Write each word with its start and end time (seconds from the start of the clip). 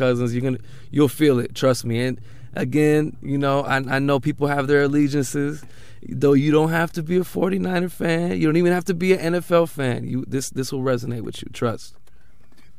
Cousins. 0.00 0.34
You're 0.34 0.42
gonna 0.42 0.58
you'll 0.90 1.08
feel 1.08 1.38
it. 1.38 1.54
Trust 1.54 1.84
me. 1.84 2.00
And 2.06 2.20
again, 2.54 3.16
you 3.22 3.38
know, 3.38 3.60
I, 3.60 3.76
I 3.76 3.98
know 3.98 4.18
people 4.18 4.46
have 4.48 4.66
their 4.66 4.82
allegiances. 4.82 5.62
Though 6.08 6.32
you 6.32 6.50
don't 6.50 6.70
have 6.70 6.90
to 6.92 7.02
be 7.02 7.16
a 7.18 7.20
49er 7.20 7.90
fan, 7.90 8.40
you 8.40 8.46
don't 8.46 8.56
even 8.56 8.72
have 8.72 8.86
to 8.86 8.94
be 8.94 9.12
an 9.12 9.34
NFL 9.34 9.68
fan. 9.68 10.08
You 10.08 10.24
this 10.26 10.48
this 10.50 10.72
will 10.72 10.80
resonate 10.80 11.20
with 11.20 11.42
you. 11.42 11.48
Trust. 11.52 11.94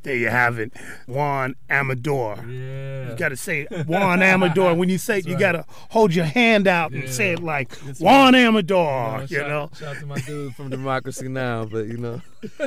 There 0.04 0.16
you 0.16 0.30
have 0.30 0.58
it, 0.58 0.72
Juan 1.06 1.54
Amador. 1.70 2.44
Yeah. 2.50 3.12
You 3.12 3.16
got 3.16 3.30
to 3.30 3.38
say 3.38 3.68
Juan 3.86 4.24
Amador. 4.24 4.74
When 4.74 4.90
you 4.90 4.98
say 4.98 5.20
it, 5.20 5.28
you 5.28 5.34
right. 5.36 5.40
got 5.40 5.52
to 5.52 5.66
hold 5.90 6.16
your 6.16 6.26
hand 6.26 6.66
out 6.68 6.92
and 6.92 7.04
Yeah. 7.04 7.12
say 7.12 7.34
it 7.34 7.44
like 7.44 7.78
That's 7.82 8.00
Juan 8.00 8.34
right. 8.34 8.46
Amador. 8.46 9.22
You 9.30 9.38
shout, 9.38 9.48
know, 9.48 9.70
shout 9.78 9.96
out 9.96 10.00
to 10.00 10.06
my 10.08 10.20
dude 10.22 10.56
from 10.56 10.72
Democracy 10.72 11.28
Now! 11.28 11.66
But 11.66 11.86
you 11.86 11.98
know, 11.98 12.20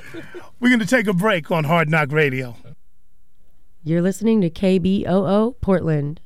we're 0.61 0.69
going 0.69 0.79
to 0.79 0.87
take 0.87 1.09
a 1.09 1.13
break 1.13 1.51
on 1.51 1.65
Hard 1.65 1.91
Knock 1.91 2.13
Radio. 2.13 2.55
You're 3.87 4.01
listening 4.01 4.41
to 4.41 4.49
KBOO 4.49 5.61
Portland. 5.61 6.23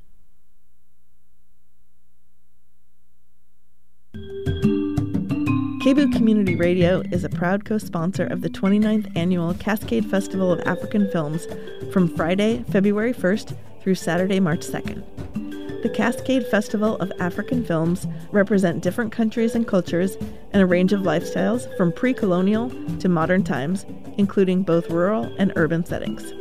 KBOO 5.83 6.13
Community 6.13 6.55
Radio 6.55 7.01
is 7.11 7.25
a 7.25 7.29
proud 7.29 7.65
co 7.65 7.79
sponsor 7.79 8.27
of 8.27 8.43
the 8.43 8.49
29th 8.49 9.11
Annual 9.17 9.55
Cascade 9.55 10.09
Festival 10.09 10.53
of 10.53 10.61
African 10.69 11.11
Films 11.11 11.49
from 11.93 12.07
Friday, 12.07 12.65
February 12.71 13.13
1st 13.13 13.57
through 13.83 13.97
Saturday, 13.97 14.39
March 14.39 14.61
2nd. 14.61 15.38
The 15.83 15.89
Cascade 15.89 16.45
Festival 16.45 16.97
of 16.97 17.13
African 17.21 17.65
Films 17.65 18.09
represent 18.33 18.83
different 18.83 19.13
countries 19.13 19.55
and 19.55 19.65
cultures 19.65 20.17
and 20.53 20.61
a 20.61 20.67
range 20.67 20.93
of 20.93 21.03
lifestyles 21.03 21.75
from 21.77 21.93
pre 21.93 22.13
colonial 22.13 22.71
to 22.99 23.09
modern 23.09 23.45
times, 23.45 23.87
including 24.17 24.65
both 24.65 24.91
rural 24.91 25.33
and 25.39 25.53
urban 25.55 25.87
settings. 25.87 26.33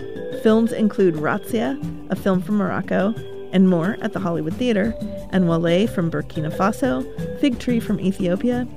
Films 0.42 0.72
include 0.72 1.16
Razzia, 1.16 1.78
a 2.10 2.16
film 2.16 2.42
from 2.42 2.58
Morocco, 2.58 3.14
and 3.52 3.70
more 3.70 3.98
at 4.02 4.14
the 4.14 4.20
Hollywood 4.20 4.56
Theater, 4.56 4.96
and 5.30 5.46
Wallay 5.46 5.88
from 5.88 6.10
Burkina 6.10 6.52
Faso, 6.52 7.06
Fig 7.40 7.60
Tree 7.60 7.80
from 7.80 8.00
Ethiopia, 8.00 8.68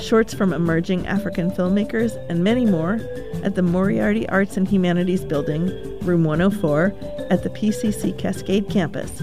shorts 0.00 0.32
from 0.32 0.54
emerging 0.54 1.06
African 1.06 1.50
filmmakers, 1.50 2.16
and 2.30 2.42
many 2.42 2.64
more 2.64 2.98
at 3.44 3.54
the 3.54 3.62
Moriarty 3.62 4.26
Arts 4.30 4.56
and 4.56 4.66
Humanities 4.66 5.26
Building, 5.26 5.66
Room 6.00 6.24
104, 6.24 6.94
at 7.30 7.42
the 7.42 7.50
PCC 7.50 8.16
Cascade 8.16 8.70
campus, 8.70 9.22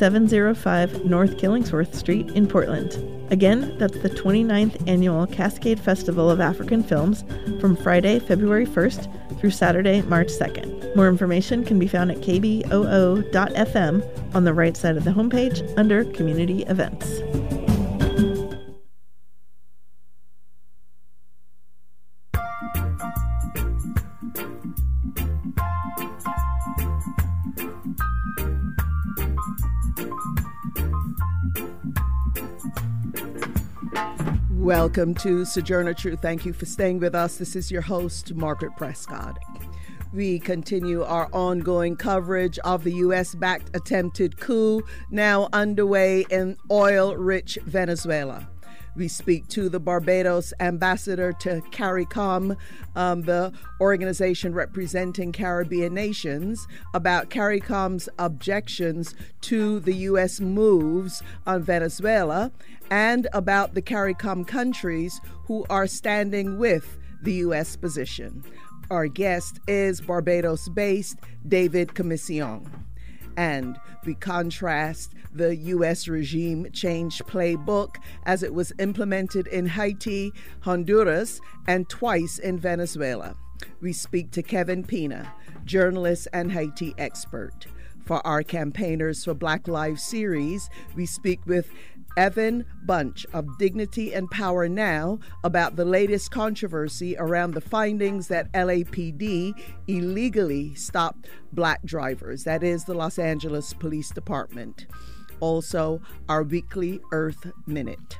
705 0.00 1.04
North 1.04 1.36
Killingsworth 1.36 1.94
Street 1.94 2.30
in 2.30 2.46
Portland. 2.46 2.96
Again, 3.30 3.76
that's 3.76 3.98
the 3.98 4.08
29th 4.08 4.88
Annual 4.88 5.26
Cascade 5.26 5.78
Festival 5.78 6.30
of 6.30 6.40
African 6.40 6.82
Films 6.82 7.22
from 7.60 7.76
Friday, 7.76 8.18
February 8.18 8.64
1st 8.64 9.38
through 9.38 9.50
Saturday, 9.50 10.00
March 10.00 10.28
2nd. 10.28 10.96
More 10.96 11.06
information 11.06 11.66
can 11.66 11.78
be 11.78 11.86
found 11.86 12.10
at 12.10 12.16
kboo.fm 12.22 12.64
on 14.34 14.44
the 14.44 14.54
right 14.54 14.74
side 14.74 14.96
of 14.96 15.04
the 15.04 15.10
homepage 15.10 15.78
under 15.78 16.02
Community 16.04 16.62
Events. 16.62 17.69
Welcome 34.70 35.16
to 35.16 35.44
Sojourner 35.44 35.94
Truth. 35.94 36.22
Thank 36.22 36.46
you 36.46 36.52
for 36.52 36.64
staying 36.64 37.00
with 37.00 37.12
us. 37.12 37.38
This 37.38 37.56
is 37.56 37.72
your 37.72 37.82
host, 37.82 38.34
Margaret 38.34 38.70
Prescott. 38.76 39.36
We 40.12 40.38
continue 40.38 41.02
our 41.02 41.28
ongoing 41.32 41.96
coverage 41.96 42.56
of 42.60 42.84
the 42.84 42.92
U.S. 42.92 43.34
backed 43.34 43.74
attempted 43.74 44.38
coup 44.38 44.84
now 45.10 45.48
underway 45.52 46.24
in 46.30 46.56
oil 46.70 47.16
rich 47.16 47.58
Venezuela. 47.64 48.48
We 48.96 49.08
speak 49.08 49.48
to 49.48 49.68
the 49.68 49.80
Barbados 49.80 50.52
ambassador 50.60 51.32
to 51.40 51.60
CARICOM, 51.70 52.56
um, 52.96 53.22
the 53.22 53.52
organization 53.80 54.52
representing 54.52 55.32
Caribbean 55.32 55.94
nations, 55.94 56.66
about 56.92 57.30
CARICOM's 57.30 58.08
objections 58.18 59.14
to 59.42 59.80
the 59.80 59.94
U.S. 59.94 60.40
moves 60.40 61.22
on 61.46 61.62
Venezuela 61.62 62.52
and 62.90 63.28
about 63.32 63.74
the 63.74 63.82
CARICOM 63.82 64.46
countries 64.46 65.20
who 65.44 65.64
are 65.70 65.86
standing 65.86 66.58
with 66.58 66.98
the 67.22 67.34
U.S. 67.34 67.76
position. 67.76 68.42
Our 68.90 69.06
guest 69.06 69.60
is 69.68 70.00
Barbados 70.00 70.68
based 70.68 71.18
David 71.46 71.90
Comissiong. 71.90 72.68
And 73.40 73.80
we 74.04 74.16
contrast 74.16 75.14
the 75.32 75.56
U.S. 75.56 76.08
regime 76.08 76.66
change 76.74 77.22
playbook 77.24 77.96
as 78.26 78.42
it 78.42 78.52
was 78.52 78.70
implemented 78.78 79.46
in 79.46 79.64
Haiti, 79.64 80.30
Honduras, 80.60 81.40
and 81.66 81.88
twice 81.88 82.38
in 82.38 82.58
Venezuela. 82.58 83.34
We 83.80 83.94
speak 83.94 84.30
to 84.32 84.42
Kevin 84.42 84.84
Pina, 84.84 85.32
journalist 85.64 86.28
and 86.34 86.52
Haiti 86.52 86.92
expert. 86.98 87.66
For 88.04 88.24
our 88.26 88.42
Campaigners 88.42 89.24
for 89.24 89.32
Black 89.32 89.66
Lives 89.66 90.02
series, 90.02 90.68
we 90.94 91.06
speak 91.06 91.40
with 91.46 91.70
Evan 92.16 92.64
Bunch 92.84 93.26
of 93.32 93.46
Dignity 93.58 94.12
and 94.12 94.30
Power 94.30 94.68
Now 94.68 95.18
about 95.44 95.76
the 95.76 95.84
latest 95.84 96.30
controversy 96.30 97.16
around 97.18 97.54
the 97.54 97.60
findings 97.60 98.28
that 98.28 98.52
LAPD 98.52 99.52
illegally 99.86 100.74
stopped 100.74 101.28
black 101.52 101.82
drivers, 101.84 102.44
that 102.44 102.62
is, 102.62 102.84
the 102.84 102.94
Los 102.94 103.18
Angeles 103.18 103.72
Police 103.72 104.10
Department. 104.10 104.86
Also, 105.40 106.00
our 106.28 106.42
weekly 106.42 107.00
Earth 107.12 107.50
Minute. 107.66 108.18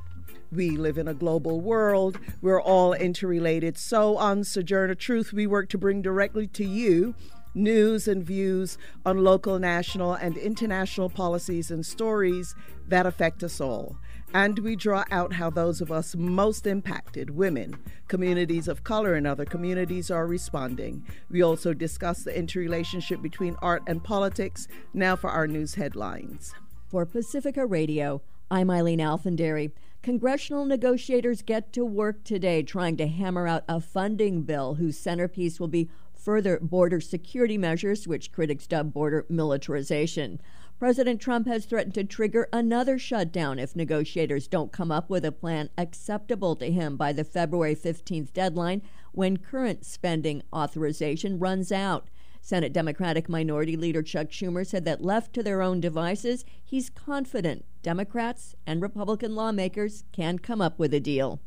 We 0.52 0.70
live 0.70 0.98
in 0.98 1.06
a 1.06 1.14
global 1.14 1.60
world. 1.60 2.18
We're 2.42 2.60
all 2.60 2.92
interrelated. 2.92 3.78
So, 3.78 4.16
on 4.16 4.42
Sojourner 4.42 4.96
Truth, 4.96 5.32
we 5.32 5.46
work 5.46 5.68
to 5.68 5.78
bring 5.78 6.02
directly 6.02 6.48
to 6.48 6.64
you 6.64 7.14
news 7.54 8.08
and 8.08 8.24
views 8.24 8.78
on 9.04 9.24
local, 9.24 9.58
national, 9.58 10.14
and 10.14 10.36
international 10.36 11.10
policies 11.10 11.70
and 11.70 11.84
stories 11.84 12.54
that 12.88 13.06
affect 13.06 13.42
us 13.42 13.60
all. 13.60 13.96
And 14.32 14.60
we 14.60 14.76
draw 14.76 15.04
out 15.10 15.32
how 15.32 15.50
those 15.50 15.80
of 15.80 15.90
us 15.90 16.14
most 16.14 16.66
impacted, 16.66 17.30
women, 17.30 17.76
communities 18.06 18.68
of 18.68 18.84
color, 18.84 19.14
and 19.14 19.26
other 19.26 19.44
communities, 19.44 20.10
are 20.10 20.26
responding. 20.26 21.04
We 21.28 21.42
also 21.42 21.74
discuss 21.74 22.22
the 22.22 22.36
interrelationship 22.36 23.22
between 23.22 23.56
art 23.60 23.82
and 23.88 24.04
politics. 24.04 24.68
Now 24.94 25.16
for 25.16 25.30
our 25.30 25.48
news 25.48 25.74
headlines. 25.74 26.54
For 26.86 27.04
Pacifica 27.06 27.66
Radio, 27.66 28.22
I'm 28.50 28.70
Eileen 28.70 29.00
Alfandary. 29.00 29.72
Congressional 30.02 30.64
negotiators 30.64 31.42
get 31.42 31.72
to 31.74 31.84
work 31.84 32.24
today 32.24 32.62
trying 32.62 32.96
to 32.96 33.06
hammer 33.06 33.46
out 33.46 33.64
a 33.68 33.80
funding 33.80 34.42
bill 34.42 34.74
whose 34.74 34.98
centerpiece 34.98 35.60
will 35.60 35.68
be 35.68 35.90
further 36.20 36.58
border 36.60 37.00
security 37.00 37.56
measures, 37.56 38.06
which 38.06 38.32
critics 38.32 38.66
dub 38.66 38.92
border 38.92 39.26
militarization. 39.28 40.40
President 40.78 41.20
Trump 41.20 41.46
has 41.46 41.66
threatened 41.66 41.94
to 41.94 42.04
trigger 42.04 42.48
another 42.52 42.98
shutdown 42.98 43.58
if 43.58 43.76
negotiators 43.76 44.48
don't 44.48 44.72
come 44.72 44.90
up 44.90 45.10
with 45.10 45.24
a 45.24 45.32
plan 45.32 45.68
acceptable 45.76 46.56
to 46.56 46.70
him 46.70 46.96
by 46.96 47.12
the 47.12 47.24
February 47.24 47.74
15th 47.74 48.32
deadline 48.32 48.80
when 49.12 49.36
current 49.36 49.84
spending 49.84 50.42
authorization 50.52 51.38
runs 51.38 51.70
out. 51.70 52.08
Senate 52.40 52.72
Democratic 52.72 53.28
Minority 53.28 53.76
Leader 53.76 54.02
Chuck 54.02 54.28
Schumer 54.28 54.66
said 54.66 54.86
that 54.86 55.04
left 55.04 55.34
to 55.34 55.42
their 55.42 55.60
own 55.60 55.80
devices, 55.80 56.44
he's 56.64 56.88
confident 56.88 57.64
Democrats 57.82 58.54
and 58.66 58.80
Republican 58.80 59.34
lawmakers 59.34 60.04
can 60.12 60.38
come 60.38 60.62
up 60.62 60.78
with 60.78 60.94
a 60.94 61.00
deal. 61.00 61.40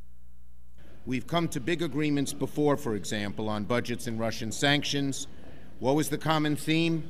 We've 1.06 1.28
come 1.28 1.50
to 1.50 1.60
big 1.60 1.82
agreements 1.82 2.32
before, 2.32 2.78
for 2.78 2.96
example, 2.96 3.50
on 3.50 3.66
budgets 3.66 4.08
and 4.08 4.18
Russian 4.18 4.54
sanctions. 4.54 5.28
What 5.80 5.96
was 5.96 6.08
the 6.08 6.18
common 6.18 6.56
theme? 6.56 7.04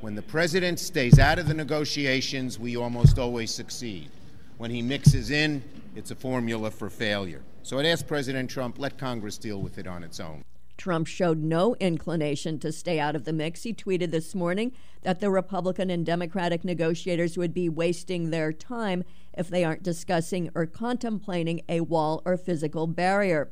When 0.00 0.14
the 0.14 0.22
president 0.22 0.78
stays 0.78 1.18
out 1.18 1.40
of 1.40 1.48
the 1.48 1.54
negotiations, 1.54 2.56
we 2.56 2.76
almost 2.76 3.18
always 3.18 3.50
succeed. 3.50 4.10
When 4.58 4.70
he 4.70 4.80
mixes 4.80 5.30
in, 5.30 5.64
it's 5.96 6.12
a 6.12 6.14
formula 6.14 6.70
for 6.70 6.88
failure. 6.88 7.42
So 7.64 7.80
I'd 7.80 7.86
ask 7.86 8.06
President 8.06 8.48
Trump, 8.48 8.78
let 8.78 8.96
Congress 8.96 9.38
deal 9.38 9.60
with 9.60 9.78
it 9.78 9.88
on 9.88 10.04
its 10.04 10.20
own. 10.20 10.44
Trump 10.78 11.06
showed 11.06 11.42
no 11.42 11.74
inclination 11.80 12.58
to 12.60 12.72
stay 12.72 12.98
out 12.98 13.14
of 13.14 13.24
the 13.24 13.32
mix. 13.32 13.64
He 13.64 13.74
tweeted 13.74 14.10
this 14.10 14.34
morning 14.34 14.72
that 15.02 15.20
the 15.20 15.30
Republican 15.30 15.90
and 15.90 16.06
Democratic 16.06 16.64
negotiators 16.64 17.36
would 17.36 17.52
be 17.52 17.68
wasting 17.68 18.30
their 18.30 18.52
time 18.52 19.04
if 19.36 19.48
they 19.48 19.64
aren't 19.64 19.82
discussing 19.82 20.48
or 20.54 20.64
contemplating 20.64 21.60
a 21.68 21.80
wall 21.80 22.22
or 22.24 22.36
physical 22.36 22.86
barrier. 22.86 23.50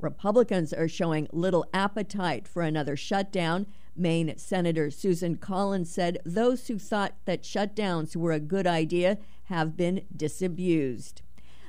Republicans 0.00 0.72
are 0.72 0.88
showing 0.88 1.28
little 1.32 1.66
appetite 1.74 2.46
for 2.46 2.62
another 2.62 2.96
shutdown. 2.96 3.66
Maine 3.96 4.38
Senator 4.38 4.90
Susan 4.90 5.36
Collins 5.36 5.90
said 5.90 6.18
those 6.24 6.68
who 6.68 6.78
thought 6.78 7.14
that 7.24 7.42
shutdowns 7.42 8.14
were 8.14 8.32
a 8.32 8.38
good 8.38 8.66
idea 8.66 9.18
have 9.44 9.76
been 9.76 10.04
disabused. 10.16 11.22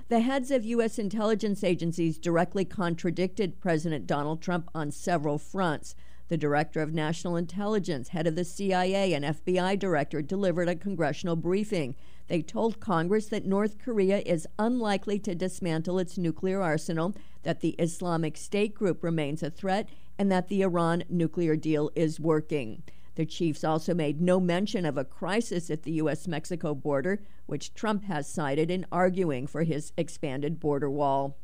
The 0.09 0.21
heads 0.21 0.50
of 0.50 0.65
U.S. 0.65 0.97
intelligence 0.97 1.63
agencies 1.63 2.17
directly 2.17 2.65
contradicted 2.65 3.61
President 3.61 4.07
Donald 4.07 4.41
Trump 4.41 4.67
on 4.73 4.89
several 4.89 5.38
fronts. 5.38 5.94
The 6.29 6.38
director 6.38 6.81
of 6.81 6.95
national 6.95 7.35
intelligence, 7.35 8.07
head 8.09 8.25
of 8.25 8.35
the 8.35 8.44
CIA, 8.44 9.13
and 9.13 9.23
FBI 9.23 9.77
director 9.77 10.23
delivered 10.23 10.67
a 10.67 10.75
congressional 10.75 11.35
briefing. 11.35 11.94
They 12.27 12.41
told 12.41 12.79
Congress 12.79 13.27
that 13.27 13.45
North 13.45 13.77
Korea 13.77 14.23
is 14.25 14.47
unlikely 14.57 15.19
to 15.19 15.35
dismantle 15.35 16.00
its 16.00 16.17
nuclear 16.17 16.59
arsenal, 16.59 17.13
that 17.44 17.59
the 17.59 17.75
Islamic 17.77 18.35
State 18.35 18.73
group 18.73 19.03
remains 19.03 19.44
a 19.44 19.51
threat, 19.51 19.88
and 20.17 20.31
that 20.31 20.47
the 20.47 20.63
Iran 20.63 21.03
nuclear 21.07 21.56
deal 21.56 21.91
is 21.94 22.19
working. 22.19 22.81
The 23.19 23.25
chiefs 23.25 23.66
also 23.66 23.94
made 23.94 24.21
no 24.21 24.39
mention 24.39 24.86
of 24.86 24.98
a 24.98 25.04
crisis 25.04 25.69
at 25.69 25.83
the 25.83 25.92
U.S. 25.92 26.25
Mexico 26.25 26.74
border, 26.74 27.21
which 27.48 27.74
Trump 27.74 28.06
has 28.06 28.31
cited 28.31 28.71
in 28.71 28.86
arguing 28.94 29.45
for 29.45 29.63
his 29.63 29.92
expanded 29.98 30.57
border 30.57 30.89
wall. 30.89 31.38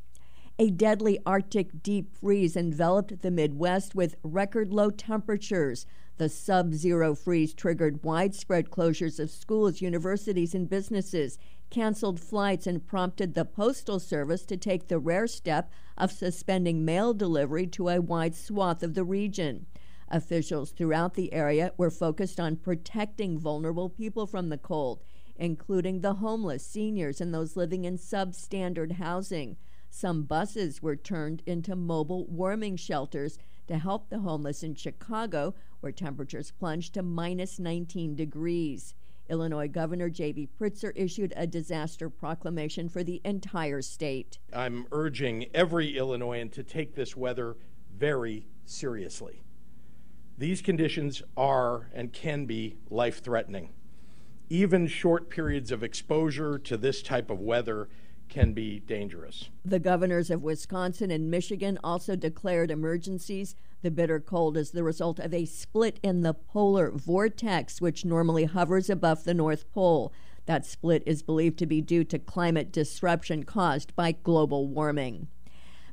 A 0.58 0.70
deadly 0.70 1.20
Arctic 1.26 1.84
deep 1.84 2.16
freeze 2.16 2.56
enveloped 2.56 3.22
the 3.22 3.30
Midwest 3.30 3.94
with 3.94 4.16
record 4.24 4.72
low 4.72 4.90
temperatures. 4.90 5.86
The 6.16 6.30
sub 6.30 6.74
zero 6.74 7.14
freeze 7.14 7.54
triggered 7.54 8.06
widespread 8.06 8.70
closures 8.70 9.20
of 9.20 9.30
schools, 9.30 9.82
universities, 9.82 10.56
and 10.56 10.70
businesses, 10.70 11.38
canceled 11.70 12.22
flights, 12.22 12.68
and 12.68 12.88
prompted 12.88 13.34
the 13.34 13.44
Postal 13.44 14.00
Service 14.00 14.46
to 14.46 14.56
take 14.56 14.88
the 14.88 14.98
rare 14.98 15.28
step 15.28 15.70
of 15.98 16.14
suspending 16.14 16.86
mail 16.86 17.14
delivery 17.14 17.68
to 17.68 17.90
a 17.90 18.00
wide 18.00 18.34
swath 18.34 18.82
of 18.82 18.94
the 18.94 19.04
region. 19.04 19.66
Officials 20.10 20.72
throughout 20.72 21.16
the 21.16 21.34
area 21.34 21.74
were 21.78 21.90
focused 21.90 22.40
on 22.40 22.58
protecting 22.58 23.40
vulnerable 23.40 23.90
people 23.90 24.28
from 24.28 24.50
the 24.50 24.58
cold, 24.58 25.02
including 25.36 26.02
the 26.02 26.16
homeless, 26.16 26.66
seniors, 26.66 27.20
and 27.20 27.34
those 27.34 27.56
living 27.56 27.86
in 27.86 27.98
substandard 27.98 28.94
housing. 28.94 29.58
Some 29.90 30.24
buses 30.24 30.82
were 30.82 30.96
turned 30.96 31.42
into 31.46 31.76
mobile 31.76 32.26
warming 32.28 32.76
shelters 32.76 33.40
to 33.68 33.78
help 33.78 34.10
the 34.10 34.20
homeless 34.20 34.62
in 34.62 34.76
Chicago, 34.76 35.56
where 35.80 35.92
temperatures 35.92 36.52
plunged 36.52 36.94
to 36.94 37.02
minus 37.02 37.60
19 37.60 38.16
degrees. 38.16 38.94
Illinois 39.28 39.68
Governor 39.68 40.10
J.B. 40.10 40.50
Pritzker 40.60 40.92
issued 40.96 41.34
a 41.36 41.48
disaster 41.48 42.10
proclamation 42.10 42.90
for 42.90 43.04
the 43.04 43.22
entire 43.26 43.82
state. 43.82 44.38
I'm 44.54 44.86
urging 44.92 45.48
every 45.54 45.98
Illinoisan 45.98 46.50
to 46.50 46.64
take 46.64 46.94
this 46.94 47.16
weather 47.18 47.58
very 47.92 48.46
seriously. 48.66 49.45
These 50.38 50.62
conditions 50.62 51.22
are 51.38 51.90
and 51.94 52.12
can 52.12 52.46
be 52.46 52.76
life 52.90 53.24
threatening. 53.24 53.70
Even 54.50 54.86
short 54.86 55.30
periods 55.30 55.72
of 55.72 55.82
exposure 55.82 56.60
to 56.60 56.78
this 56.78 57.02
type 57.02 57.30
of 57.30 57.40
weather 57.40 57.88
can 58.28 58.54
be 58.54 58.80
dangerous. 58.80 59.50
The 59.64 59.80
governors 59.80 60.30
of 60.30 60.44
Wisconsin 60.44 61.10
and 61.10 61.32
Michigan 61.32 61.80
also 61.84 62.16
declared 62.16 62.70
emergencies. 62.70 63.56
The 63.82 63.92
bitter 63.92 64.20
cold 64.20 64.58
is 64.58 64.72
the 64.72 64.84
result 64.84 65.20
of 65.20 65.34
a 65.34 65.46
split 65.46 66.00
in 66.04 66.22
the 66.22 66.34
polar 66.34 66.92
vortex, 66.92 67.80
which 67.80 68.04
normally 68.04 68.46
hovers 68.46 68.90
above 68.90 69.24
the 69.24 69.34
North 69.34 69.72
Pole. 69.72 70.12
That 70.48 70.66
split 70.66 71.04
is 71.06 71.24
believed 71.24 71.58
to 71.60 71.66
be 71.66 71.82
due 71.82 72.04
to 72.06 72.20
climate 72.20 72.72
disruption 72.72 73.44
caused 73.44 73.96
by 73.96 74.12
global 74.12 74.68
warming. 74.68 75.28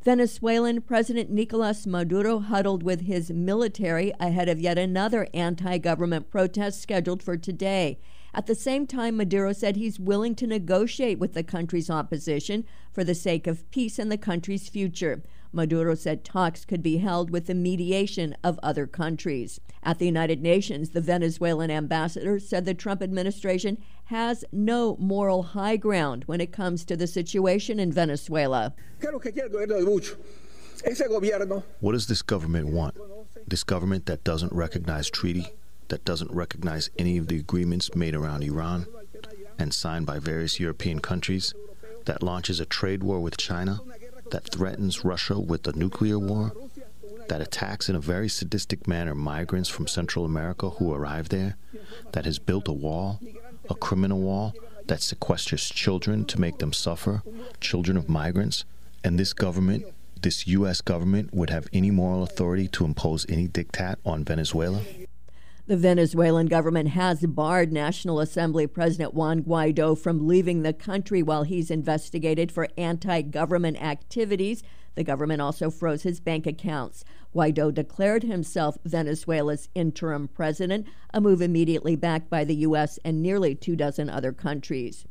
Venezuelan 0.05 0.81
President 0.81 1.31
Nicolas 1.31 1.87
Maduro 1.87 2.41
huddled 2.41 2.83
with 2.83 3.03
his 3.03 3.31
military 3.31 4.13
ahead 4.19 4.49
of 4.49 4.59
yet 4.59 4.77
another 4.77 5.29
anti 5.33 5.79
government 5.79 6.29
protest 6.29 6.83
scheduled 6.83 7.23
for 7.23 7.37
today. 7.37 8.01
At 8.35 8.47
the 8.47 8.57
same 8.57 8.89
time, 8.89 9.17
Maduro 9.17 9.53
said 9.53 9.77
he's 9.77 10.01
willing 10.01 10.35
to 10.37 10.47
negotiate 10.49 11.21
with 11.21 11.35
the 11.35 11.45
country's 11.45 11.89
opposition 11.89 12.65
for 12.93 13.05
the 13.05 13.15
sake 13.15 13.47
of 13.47 13.71
peace 13.71 13.97
and 13.97 14.11
the 14.11 14.19
country's 14.19 14.69
future. 14.69 15.23
Maduro 15.53 15.95
said 15.95 16.25
talks 16.25 16.65
could 16.65 16.83
be 16.83 16.99
held 16.99 17.31
with 17.31 17.47
the 17.47 17.55
mediation 17.55 18.35
of 18.43 18.59
other 18.63 18.87
countries. 18.87 19.61
At 19.83 19.99
the 19.99 20.07
United 20.07 20.41
Nations, 20.41 20.91
the 20.91 21.01
Venezuelan 21.01 21.71
ambassador 21.71 22.39
said 22.39 22.65
the 22.65 22.75
Trump 22.75 23.03
administration 23.03 23.79
has 24.05 24.45
no 24.53 24.97
moral 24.99 25.43
high 25.43 25.77
ground 25.77 26.25
when 26.27 26.41
it 26.41 26.53
comes 26.53 26.85
to 26.87 26.97
the 26.97 27.07
situation 27.07 27.79
in 27.79 27.93
Venezuela. 27.93 28.75
What 31.81 31.93
does 31.93 32.07
this 32.07 32.23
government 32.23 32.69
want? 32.69 32.97
This 33.47 33.65
government 33.65 34.07
that 34.07 34.25
doesn't 34.25 34.53
recognize 34.53 35.11
treaty, 35.11 35.49
that 35.89 36.05
doesn't 36.05 36.33
recognize 36.33 36.91
any 36.99 37.19
of 37.19 37.29
the 37.29 37.37
agreements 37.39 37.95
made 37.95 38.15
around 38.15 38.43
Iran 38.43 38.87
and 39.59 39.75
signed 39.75 40.07
by 40.07 40.19
various 40.19 40.59
European 40.59 41.01
countries, 41.01 41.55
that 42.07 42.23
launches 42.23 42.59
a 42.59 42.65
trade 42.65 43.03
war 43.03 43.21
with 43.21 43.37
China, 43.37 43.81
that 44.33 44.49
threatens 44.49 45.05
Russia 45.05 45.39
with 45.39 45.67
a 45.67 45.73
nuclear 45.73 46.19
war, 46.19 46.53
that 47.29 47.41
attacks 47.41 47.89
in 47.89 47.95
a 47.95 48.01
very 48.01 48.29
sadistic 48.29 48.89
manner 48.89 49.15
migrants 49.15 49.69
from 49.69 49.87
Central 49.87 50.25
America 50.25 50.71
who 50.71 50.93
arrive 50.93 51.29
there, 51.29 51.57
that 52.13 52.25
has 52.25 52.39
built 52.39 52.67
a 52.67 52.73
wall, 52.73 53.21
a 53.71 53.75
criminal 53.75 54.21
wall, 54.21 54.55
that 54.87 54.99
sequesters 55.01 55.73
children 55.73 56.25
to 56.25 56.41
make 56.41 56.59
them 56.59 56.73
suffer, 56.73 57.23
children 57.61 57.97
of 57.97 58.09
migrants, 58.09 58.65
and 59.05 59.19
this 59.19 59.33
government, 59.33 59.85
this 60.21 60.47
U.S. 60.49 60.81
government, 60.81 61.33
would 61.33 61.51
have 61.51 61.69
any 61.73 61.91
moral 61.91 62.23
authority 62.23 62.69
to 62.69 62.85
impose 62.85 63.27
any 63.29 63.49
diktat 63.49 63.97
on 64.05 64.25
Venezuela? 64.25 64.81
The 65.69 65.77
Venezuelan 65.77 66.47
government 66.47 66.89
has 66.89 67.25
barred 67.25 67.73
National 67.73 68.19
Assembly 68.19 68.67
President 68.67 69.15
Juan 69.15 69.45
Guaido 69.45 69.97
from 69.97 70.27
leaving 70.27 70.63
the 70.63 70.73
country 70.73 71.23
while 71.23 71.45
he's 71.45 71.71
investigated 71.71 72.51
for 72.51 72.67
anti 72.77 73.23
government 73.23 73.81
activities. 73.81 74.65
The 74.97 75.05
government 75.05 75.41
also 75.41 75.71
froze 75.71 76.03
his 76.03 76.19
bank 76.19 76.49
accounts. 76.49 77.05
Guaido 77.33 77.73
declared 77.73 78.25
himself 78.25 78.77
Venezuela's 78.85 79.69
interim 79.73 80.27
president, 80.27 80.89
a 81.15 81.21
move 81.21 81.41
immediately 81.41 81.95
backed 81.95 82.29
by 82.29 82.43
the 82.43 82.57
U.S. 82.57 82.99
and 83.05 83.23
nearly 83.23 83.55
two 83.55 83.77
dozen 83.77 84.11
other 84.11 84.33
countries. 84.33 85.07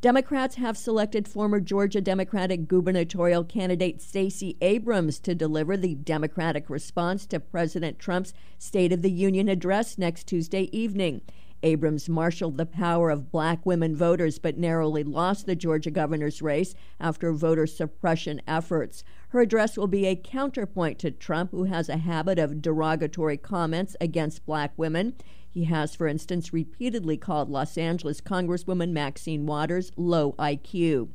Democrats 0.00 0.56
have 0.56 0.76
selected 0.76 1.28
former 1.28 1.60
Georgia 1.60 2.00
Democratic 2.00 2.66
gubernatorial 2.66 3.44
candidate 3.44 4.00
Stacey 4.00 4.56
Abrams 4.60 5.20
to 5.20 5.34
deliver 5.34 5.76
the 5.76 5.94
Democratic 5.94 6.68
response 6.68 7.26
to 7.26 7.38
President 7.38 7.98
Trump's 7.98 8.32
State 8.58 8.92
of 8.92 9.02
the 9.02 9.10
Union 9.10 9.48
address 9.48 9.98
next 9.98 10.26
Tuesday 10.26 10.68
evening. 10.76 11.20
Abrams 11.62 12.08
marshaled 12.08 12.56
the 12.56 12.66
power 12.66 13.10
of 13.10 13.30
black 13.30 13.64
women 13.64 13.94
voters 13.94 14.40
but 14.40 14.58
narrowly 14.58 15.04
lost 15.04 15.46
the 15.46 15.54
Georgia 15.54 15.90
governor's 15.92 16.42
race 16.42 16.74
after 16.98 17.32
voter 17.32 17.68
suppression 17.68 18.42
efforts. 18.48 19.04
Her 19.28 19.40
address 19.40 19.76
will 19.76 19.86
be 19.86 20.06
a 20.06 20.16
counterpoint 20.16 20.98
to 21.00 21.10
Trump, 21.12 21.52
who 21.52 21.64
has 21.64 21.88
a 21.88 21.98
habit 21.98 22.38
of 22.38 22.60
derogatory 22.60 23.36
comments 23.36 23.94
against 24.00 24.44
black 24.44 24.72
women. 24.76 25.14
He 25.52 25.64
has, 25.64 25.94
for 25.94 26.08
instance, 26.08 26.52
repeatedly 26.52 27.18
called 27.18 27.50
Los 27.50 27.76
Angeles 27.76 28.22
Congresswoman 28.22 28.92
Maxine 28.92 29.44
Waters 29.44 29.92
low 29.96 30.32
IQ. 30.38 31.10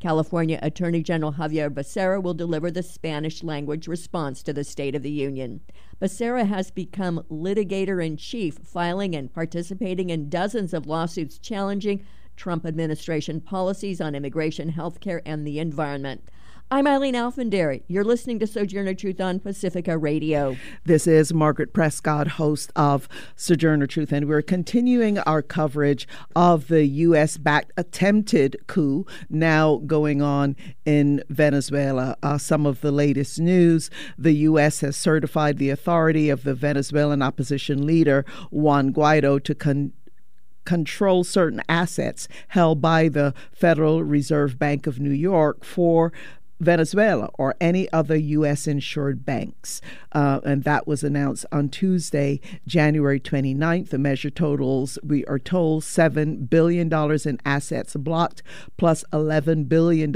California 0.00 0.58
Attorney 0.62 1.02
General 1.02 1.32
Xavier 1.32 1.70
Becerra 1.70 2.20
will 2.20 2.34
deliver 2.34 2.70
the 2.70 2.82
Spanish 2.82 3.44
language 3.44 3.86
response 3.86 4.42
to 4.42 4.52
the 4.52 4.64
State 4.64 4.94
of 4.94 5.02
the 5.02 5.10
Union. 5.10 5.60
Becerra 6.00 6.46
has 6.46 6.70
become 6.70 7.24
litigator 7.30 8.04
in 8.04 8.16
chief, 8.16 8.58
filing 8.64 9.14
and 9.14 9.32
participating 9.32 10.10
in 10.10 10.30
dozens 10.30 10.72
of 10.72 10.86
lawsuits 10.86 11.38
challenging 11.38 12.04
Trump 12.34 12.64
administration 12.64 13.40
policies 13.42 14.00
on 14.00 14.14
immigration, 14.14 14.70
health 14.70 15.00
care, 15.00 15.22
and 15.26 15.46
the 15.46 15.58
environment. 15.58 16.24
I'm 16.72 16.86
Eileen 16.86 17.14
Alfandary. 17.14 17.82
You're 17.86 18.02
listening 18.02 18.38
to 18.38 18.46
Sojourner 18.46 18.94
Truth 18.94 19.20
on 19.20 19.40
Pacifica 19.40 19.98
Radio. 19.98 20.56
This 20.86 21.06
is 21.06 21.34
Margaret 21.34 21.74
Prescott, 21.74 22.26
host 22.26 22.72
of 22.74 23.10
Sojourner 23.36 23.86
Truth, 23.86 24.10
and 24.10 24.26
we're 24.26 24.40
continuing 24.40 25.18
our 25.18 25.42
coverage 25.42 26.08
of 26.34 26.68
the 26.68 26.86
U.S. 26.86 27.36
backed 27.36 27.72
attempted 27.76 28.56
coup 28.68 29.04
now 29.28 29.82
going 29.84 30.22
on 30.22 30.56
in 30.86 31.22
Venezuela. 31.28 32.16
Uh, 32.22 32.38
some 32.38 32.64
of 32.64 32.80
the 32.80 32.90
latest 32.90 33.38
news 33.38 33.90
the 34.16 34.32
U.S. 34.32 34.80
has 34.80 34.96
certified 34.96 35.58
the 35.58 35.68
authority 35.68 36.30
of 36.30 36.42
the 36.42 36.54
Venezuelan 36.54 37.20
opposition 37.20 37.84
leader, 37.84 38.24
Juan 38.50 38.94
Guaido, 38.94 39.44
to 39.44 39.54
con- 39.54 39.92
control 40.64 41.24
certain 41.24 41.60
assets 41.68 42.28
held 42.48 42.80
by 42.80 43.08
the 43.08 43.34
Federal 43.52 44.02
Reserve 44.04 44.58
Bank 44.58 44.86
of 44.86 45.00
New 45.00 45.10
York 45.10 45.64
for 45.64 46.12
Venezuela 46.62 47.28
or 47.34 47.56
any 47.60 47.90
other 47.92 48.16
U.S. 48.16 48.66
insured 48.66 49.24
banks. 49.24 49.80
Uh, 50.12 50.40
and 50.44 50.62
that 50.64 50.86
was 50.86 51.02
announced 51.02 51.44
on 51.50 51.68
Tuesday, 51.68 52.40
January 52.66 53.18
29th. 53.18 53.90
The 53.90 53.98
measure 53.98 54.30
totals, 54.30 54.98
we 55.02 55.24
are 55.26 55.38
told, 55.38 55.82
$7 55.82 56.48
billion 56.48 56.92
in 57.24 57.40
assets 57.44 57.96
blocked, 57.96 58.42
plus 58.76 59.04
$11 59.12 59.68
billion 59.68 60.14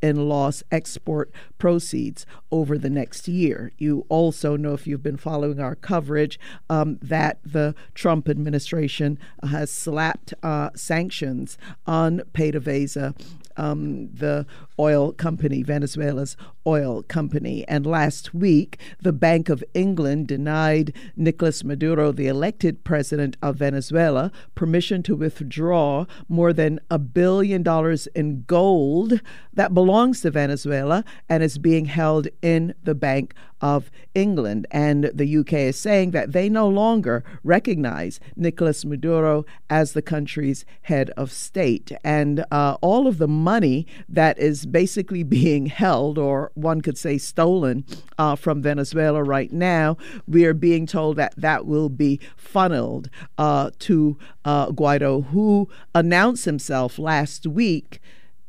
in 0.00 0.28
lost 0.28 0.62
export 0.70 1.32
proceeds 1.58 2.26
over 2.50 2.78
the 2.78 2.90
next 2.90 3.26
year. 3.26 3.72
You 3.78 4.06
also 4.08 4.56
know, 4.56 4.74
if 4.74 4.86
you've 4.86 5.02
been 5.02 5.16
following 5.16 5.58
our 5.60 5.74
coverage, 5.74 6.38
um, 6.70 6.98
that 7.02 7.38
the 7.44 7.74
Trump 7.94 8.28
administration 8.28 9.18
has 9.42 9.70
slapped 9.70 10.34
uh, 10.42 10.70
sanctions 10.74 11.58
on 11.86 12.20
PDVSA 12.34 13.14
um, 13.56 14.12
the 14.12 14.46
oil 14.78 15.12
company, 15.12 15.62
Venezuela's 15.62 16.36
Oil 16.66 17.02
Company. 17.02 17.66
And 17.68 17.86
last 17.86 18.34
week, 18.34 18.78
the 19.00 19.12
Bank 19.12 19.48
of 19.48 19.64
England 19.74 20.28
denied 20.28 20.94
Nicolas 21.16 21.64
Maduro, 21.64 22.12
the 22.12 22.28
elected 22.28 22.84
president 22.84 23.36
of 23.42 23.56
Venezuela, 23.56 24.30
permission 24.54 25.02
to 25.04 25.16
withdraw 25.16 26.06
more 26.28 26.52
than 26.52 26.80
a 26.90 26.98
billion 26.98 27.62
dollars 27.62 28.06
in 28.08 28.44
gold 28.46 29.20
that 29.52 29.74
belongs 29.74 30.20
to 30.22 30.30
Venezuela 30.30 31.04
and 31.28 31.42
is 31.42 31.58
being 31.58 31.86
held 31.86 32.28
in 32.40 32.74
the 32.82 32.94
Bank 32.94 33.34
of 33.62 33.90
England. 34.14 34.66
And 34.70 35.04
the 35.14 35.36
UK 35.38 35.52
is 35.54 35.78
saying 35.78 36.10
that 36.10 36.32
they 36.32 36.48
no 36.48 36.68
longer 36.68 37.24
recognize 37.44 38.18
Nicolas 38.36 38.84
Maduro 38.84 39.46
as 39.70 39.92
the 39.92 40.02
country's 40.02 40.64
head 40.82 41.10
of 41.16 41.30
state. 41.30 41.92
And 42.02 42.44
uh, 42.50 42.76
all 42.80 43.06
of 43.06 43.18
the 43.18 43.28
money 43.28 43.86
that 44.08 44.38
is 44.38 44.66
basically 44.66 45.22
being 45.32 45.66
held, 45.66 46.18
or 46.18 46.51
one 46.54 46.80
could 46.80 46.98
say 46.98 47.18
stolen, 47.18 47.84
uh, 48.18 48.36
from 48.36 48.62
Venezuela 48.62 49.22
right 49.22 49.52
now, 49.52 49.96
we 50.26 50.44
are 50.44 50.54
being 50.54 50.86
told 50.86 51.16
that 51.16 51.34
that 51.36 51.66
will 51.66 51.88
be 51.88 52.20
funneled 52.36 53.08
uh, 53.38 53.70
to 53.80 54.18
uh, 54.44 54.70
Guaido, 54.70 55.26
who 55.26 55.68
announced 55.94 56.44
himself 56.44 56.98
last 56.98 57.46
week 57.46 58.00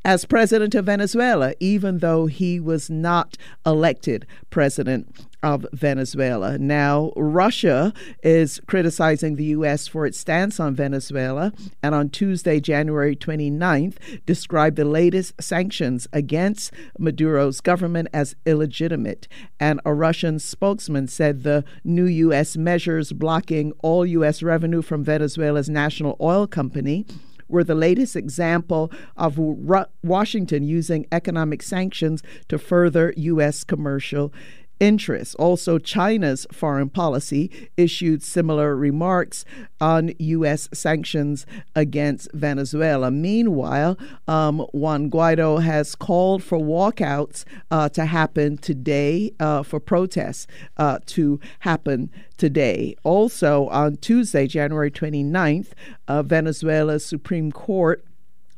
as 0.06 0.26
president 0.26 0.76
of 0.76 0.86
Venezuela, 0.86 1.54
even 1.60 2.00
though 2.00 2.26
he 2.26 2.60
was 2.60 2.90
not 2.90 3.38
elected 3.66 4.26
president 4.50 5.26
of 5.42 5.66
Venezuela. 5.74 6.58
Now, 6.58 7.12
Russia 7.18 7.94
is 8.24 8.62
criticizing 8.66 9.36
the 9.36 9.44
U.S. 9.46 9.88
for 9.88 10.06
its 10.06 10.18
stance 10.18 10.60
on 10.60 10.74
Venezuela, 10.74 11.52
and 11.84 11.94
on 11.94 12.10
Tuesday, 12.10 12.62
January 12.62 13.16
29th, 13.16 13.98
described 14.26 14.78
the 14.78 14.86
latest 14.86 15.34
sanctions 15.42 16.08
against 16.14 16.72
Maduro's 16.98 17.60
government 17.60 18.08
as 18.14 18.36
illegitimate. 18.46 19.28
And 19.60 19.82
a 19.86 19.94
Russian 19.94 20.40
spokesman 20.40 21.08
said 21.08 21.44
the 21.44 21.66
new 21.84 22.06
U.S. 22.06 22.56
measures 22.56 23.12
blocking 23.12 23.74
all 23.84 24.06
U.S. 24.06 24.42
revenue 24.42 24.82
from 24.82 25.04
Venezuela's 25.04 25.70
national 25.70 26.16
oil 26.22 26.48
company 26.48 27.06
were 27.48 27.64
the 27.64 27.76
latest 27.76 28.16
example 28.16 28.92
of 29.18 29.38
Washington 29.38 30.64
using 30.64 31.06
economic 31.12 31.62
sanctions 31.62 32.24
to 32.48 32.58
further 32.58 33.14
U.S. 33.18 33.64
commercial 33.64 34.34
interests. 34.80 35.36
Also, 35.36 35.77
China's 35.77 36.46
foreign 36.51 36.89
policy 36.89 37.70
issued 37.77 38.24
similar 38.24 38.75
remarks 38.75 39.46
on 39.80 40.12
U.S. 40.20 40.70
sanctions 40.74 41.46
against 41.75 42.32
Venezuela. 42.34 43.12
Meanwhile, 43.12 43.98
um, 44.27 44.60
Juan 44.74 45.10
Guaido 45.10 45.62
has 45.62 45.96
called 45.96 46.44
for 46.44 46.58
walkouts 46.58 47.46
uh, 47.72 47.89
to 47.89 48.06
happen 48.06 48.58
today, 48.58 49.32
uh, 49.39 49.63
for 49.63 49.80
protests 49.80 50.48
uh, 50.77 51.00
to 51.08 51.39
happen 51.60 52.10
today. 52.38 52.96
Also, 53.03 53.68
on 53.68 53.98
Tuesday, 53.98 54.48
January 54.48 54.92
29th, 54.92 55.72
uh, 56.08 56.24
Venezuela's 56.24 57.06
Supreme 57.06 57.51
Court 57.51 58.03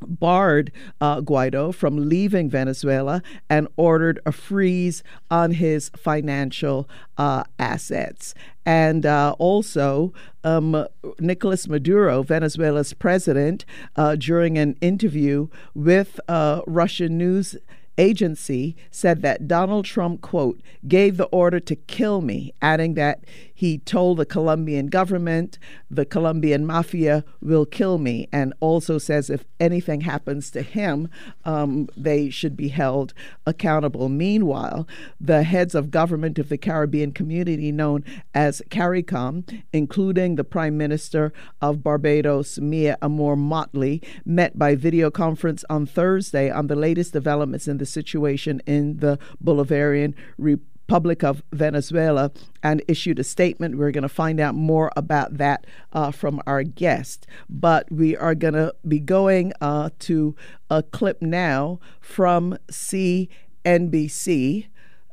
barred 0.02 0.72
uh, 1.02 1.22
Guaido 1.22 1.74
from 1.74 2.10
leaving 2.10 2.50
Venezuela 2.50 3.22
and 3.50 3.68
ordered 3.78 4.20
a 4.25 4.32
freeze 4.32 5.04
on 5.30 5.52
his 5.52 5.90
financial 5.96 6.90
uh, 7.18 7.44
assets. 7.60 8.34
And 8.66 9.06
uh, 9.06 9.36
also, 9.38 10.14
um, 10.44 10.88
Nicolas 11.20 11.68
Maduro, 11.68 12.24
Venezuela's 12.24 12.94
president, 12.94 13.66
uh, 13.96 14.16
during 14.16 14.58
an 14.58 14.75
interview 14.82 15.48
with 15.74 16.20
uh, 16.28 16.62
Russian 16.66 17.18
news 17.18 17.56
agency 17.98 18.75
said 18.92 19.22
that 19.22 19.48
Donald 19.48 19.86
Trump, 19.86 20.22
quote, 20.22 20.60
gave 20.88 21.18
the 21.18 21.25
order 21.25 21.60
to 21.62 21.75
kill 21.75 22.22
me, 22.22 22.54
adding 22.62 22.96
that 22.96 23.24
he 23.55 23.77
told 23.77 24.17
the 24.17 24.25
Colombian 24.25 24.88
government 24.88 25.57
the 25.89 26.05
Colombian 26.05 26.65
mafia 26.65 27.24
will 27.41 27.65
kill 27.65 27.97
me, 27.97 28.27
and 28.31 28.53
also 28.59 28.97
says 28.97 29.29
if 29.29 29.45
anything 29.59 30.01
happens 30.01 30.51
to 30.51 30.62
him, 30.62 31.09
um, 31.45 31.88
they 31.95 32.29
should 32.29 32.57
be 32.57 32.67
held 32.67 33.13
accountable. 33.45 34.09
Meanwhile, 34.09 34.85
the 35.21 35.43
heads 35.43 35.74
of 35.74 35.89
government 35.89 36.38
of 36.38 36.50
the 36.50 36.57
Caribbean 36.57 37.13
community, 37.13 37.71
known 37.71 38.03
as 38.33 38.62
CARICOM, 38.69 39.63
including 39.71 40.35
the 40.35 40.43
Prime 40.43 40.77
Minister 40.77 41.31
of 41.62 41.81
Barbados, 41.81 42.59
Mia 42.59 42.97
Amor 43.01 43.38
Mottley, 43.38 44.03
met 44.25 44.59
by 44.59 44.75
video 44.75 45.09
conference 45.09 45.63
on 45.69 45.85
Thursday 45.85 46.51
on 46.51 46.67
the 46.67 46.75
latest 46.75 47.13
developments 47.13 47.69
in 47.69 47.77
the 47.77 47.85
situation 47.85 48.62
in 48.65 48.97
the 48.97 49.17
Bolivarian 49.41 50.13
Republic 50.38 50.75
Republic 50.88 51.24
of 51.24 51.42
Venezuela 51.51 52.32
and 52.62 52.84
issued 52.88 53.18
a 53.18 53.24
statement. 53.24 53.75
We're 53.75 53.89
going 53.89 54.04
to 54.04 54.10
find 54.10 54.39
out 54.39 54.54
more 54.54 54.92
about 54.96 55.38
that 55.38 55.65
uh, 55.94 56.12
from 56.12 56.42
our 56.46 56.62
guest. 56.62 57.25
But 57.50 57.92
we 57.92 58.15
are 58.15 58.36
going 58.36 58.54
to 58.54 58.75
be 58.88 59.00
going 59.00 59.51
uh, 59.62 59.89
to 60.00 60.36
a 60.70 60.84
clip 60.84 61.24
now 61.24 61.80
from 62.00 62.60
CNBC. 62.70 64.68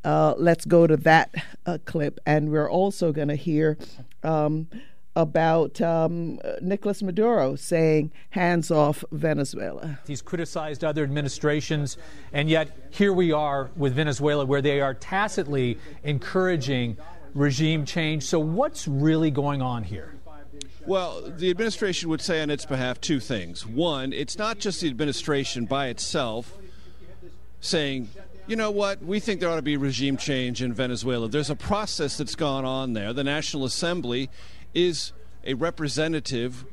Uh, 0.04 0.34
let's 0.36 0.66
go 0.66 0.86
to 0.86 0.96
that 0.98 1.34
uh, 1.64 1.78
clip. 1.86 2.20
And 2.26 2.50
we're 2.50 2.70
also 2.70 3.10
going 3.12 3.28
to 3.28 3.36
hear. 3.36 3.78
Um, 4.22 4.68
about 5.14 5.80
um, 5.80 6.40
Nicolas 6.60 7.02
Maduro 7.02 7.54
saying, 7.54 8.12
hands 8.30 8.70
off 8.70 9.04
Venezuela. 9.12 9.98
He's 10.06 10.22
criticized 10.22 10.84
other 10.84 11.04
administrations, 11.04 11.98
and 12.32 12.48
yet 12.48 12.88
here 12.90 13.12
we 13.12 13.32
are 13.32 13.70
with 13.76 13.94
Venezuela, 13.94 14.44
where 14.44 14.62
they 14.62 14.80
are 14.80 14.94
tacitly 14.94 15.78
encouraging 16.02 16.96
regime 17.34 17.84
change. 17.84 18.22
So, 18.24 18.38
what's 18.38 18.88
really 18.88 19.30
going 19.30 19.60
on 19.60 19.84
here? 19.84 20.14
Well, 20.84 21.22
the 21.22 21.50
administration 21.50 22.08
would 22.08 22.20
say 22.20 22.42
on 22.42 22.50
its 22.50 22.66
behalf 22.66 23.00
two 23.00 23.20
things. 23.20 23.64
One, 23.64 24.12
it's 24.12 24.36
not 24.36 24.58
just 24.58 24.80
the 24.80 24.88
administration 24.88 25.64
by 25.64 25.88
itself 25.88 26.58
saying, 27.60 28.08
you 28.48 28.56
know 28.56 28.72
what, 28.72 29.00
we 29.02 29.20
think 29.20 29.38
there 29.40 29.48
ought 29.48 29.56
to 29.56 29.62
be 29.62 29.76
regime 29.76 30.16
change 30.16 30.60
in 30.60 30.72
Venezuela. 30.72 31.28
There's 31.28 31.50
a 31.50 31.56
process 31.56 32.16
that's 32.16 32.34
gone 32.34 32.64
on 32.64 32.92
there. 32.94 33.12
The 33.12 33.22
National 33.22 33.64
Assembly 33.64 34.28
is 34.74 35.12
a 35.44 35.54
representative 35.54 36.64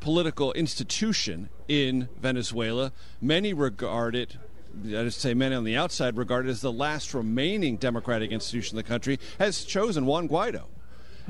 political 0.00 0.52
institution 0.52 1.48
in 1.68 2.08
Venezuela. 2.20 2.92
Many 3.20 3.52
regard 3.52 4.14
it 4.14 4.36
I 4.84 5.04
just 5.04 5.20
say 5.20 5.32
many 5.32 5.54
on 5.54 5.64
the 5.64 5.76
outside 5.76 6.16
regard 6.18 6.46
it 6.46 6.50
as 6.50 6.60
the 6.60 6.72
last 6.72 7.14
remaining 7.14 7.76
democratic 7.76 8.30
institution 8.30 8.76
in 8.76 8.76
the 8.76 8.88
country, 8.88 9.18
has 9.38 9.64
chosen 9.64 10.04
Juan 10.04 10.28
Guaido. 10.28 10.64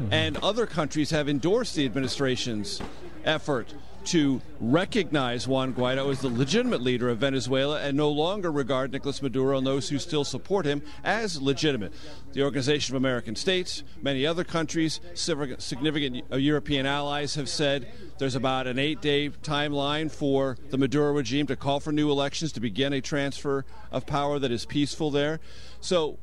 Mm-hmm. 0.01 0.13
And 0.13 0.37
other 0.39 0.67
countries 0.67 1.11
have 1.11 1.29
endorsed 1.29 1.77
the 1.77 1.85
administration's 1.85 2.83
effort 3.25 3.73
to 4.07 4.41
recognize 4.61 5.49
Juan 5.49 5.75
Guaido 5.75 6.11
as 6.11 6.21
the 6.21 6.29
legitimate 6.29 6.81
leader 6.81 7.09
of 7.09 7.19
Venezuela 7.19 7.81
and 7.81 7.97
no 7.97 8.11
longer 8.11 8.51
regard 8.51 8.93
Nicolas 8.93 9.21
Maduro 9.21 9.59
and 9.59 9.67
those 9.67 9.89
who 9.89 9.99
still 9.99 10.25
support 10.25 10.65
him 10.65 10.83
as 11.05 11.41
legitimate. 11.43 11.93
The 12.33 12.43
Organization 12.43 12.95
of 12.95 13.03
American 13.03 13.35
States, 13.35 13.83
many 14.01 14.25
other 14.25 14.45
countries, 14.45 15.01
significant 15.15 16.25
uh, 16.31 16.37
European 16.37 16.87
allies 16.87 17.35
have 17.35 17.49
said 17.49 17.93
there's 18.19 18.35
about 18.35 18.67
an 18.67 18.79
eight 18.79 19.01
day 19.01 19.29
timeline 19.31 20.11
for 20.11 20.57
the 20.71 20.79
Maduro 20.79 21.13
regime 21.13 21.47
to 21.49 21.57
call 21.57 21.81
for 21.81 21.93
new 21.93 22.11
elections 22.11 22.53
to 22.53 22.61
begin 22.61 22.93
a 22.93 23.01
transfer 23.01 23.65
of 23.91 24.07
power 24.07 24.39
that 24.39 24.53
is 24.53 24.65
peaceful 24.65 25.11
there. 25.11 25.41
So 25.81 26.19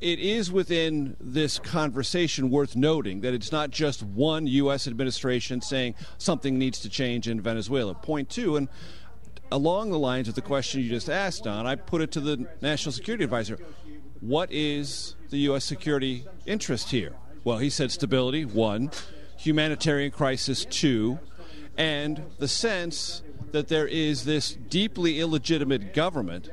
it 0.00 0.18
is 0.18 0.52
within 0.52 1.16
this 1.20 1.58
conversation 1.58 2.50
worth 2.50 2.76
noting 2.76 3.20
that 3.22 3.34
it's 3.34 3.50
not 3.50 3.70
just 3.70 4.02
one 4.02 4.46
U.S. 4.46 4.86
administration 4.86 5.60
saying 5.60 5.94
something 6.18 6.58
needs 6.58 6.78
to 6.80 6.88
change 6.88 7.28
in 7.28 7.40
Venezuela. 7.40 7.94
Point 7.94 8.30
two, 8.30 8.56
and 8.56 8.68
along 9.50 9.90
the 9.90 9.98
lines 9.98 10.28
of 10.28 10.34
the 10.34 10.42
question 10.42 10.80
you 10.80 10.88
just 10.88 11.10
asked, 11.10 11.44
Don, 11.44 11.66
I 11.66 11.74
put 11.74 12.00
it 12.00 12.12
to 12.12 12.20
the 12.20 12.46
National 12.60 12.92
Security 12.92 13.24
Advisor. 13.24 13.58
What 14.20 14.52
is 14.52 15.16
the 15.30 15.38
U.S. 15.38 15.64
security 15.64 16.26
interest 16.46 16.90
here? 16.90 17.14
Well, 17.44 17.58
he 17.58 17.70
said 17.70 17.90
stability, 17.90 18.44
one, 18.44 18.90
humanitarian 19.36 20.10
crisis, 20.10 20.64
two, 20.64 21.18
and 21.76 22.24
the 22.38 22.48
sense 22.48 23.22
that 23.52 23.68
there 23.68 23.86
is 23.86 24.24
this 24.24 24.52
deeply 24.52 25.20
illegitimate 25.20 25.94
government 25.94 26.50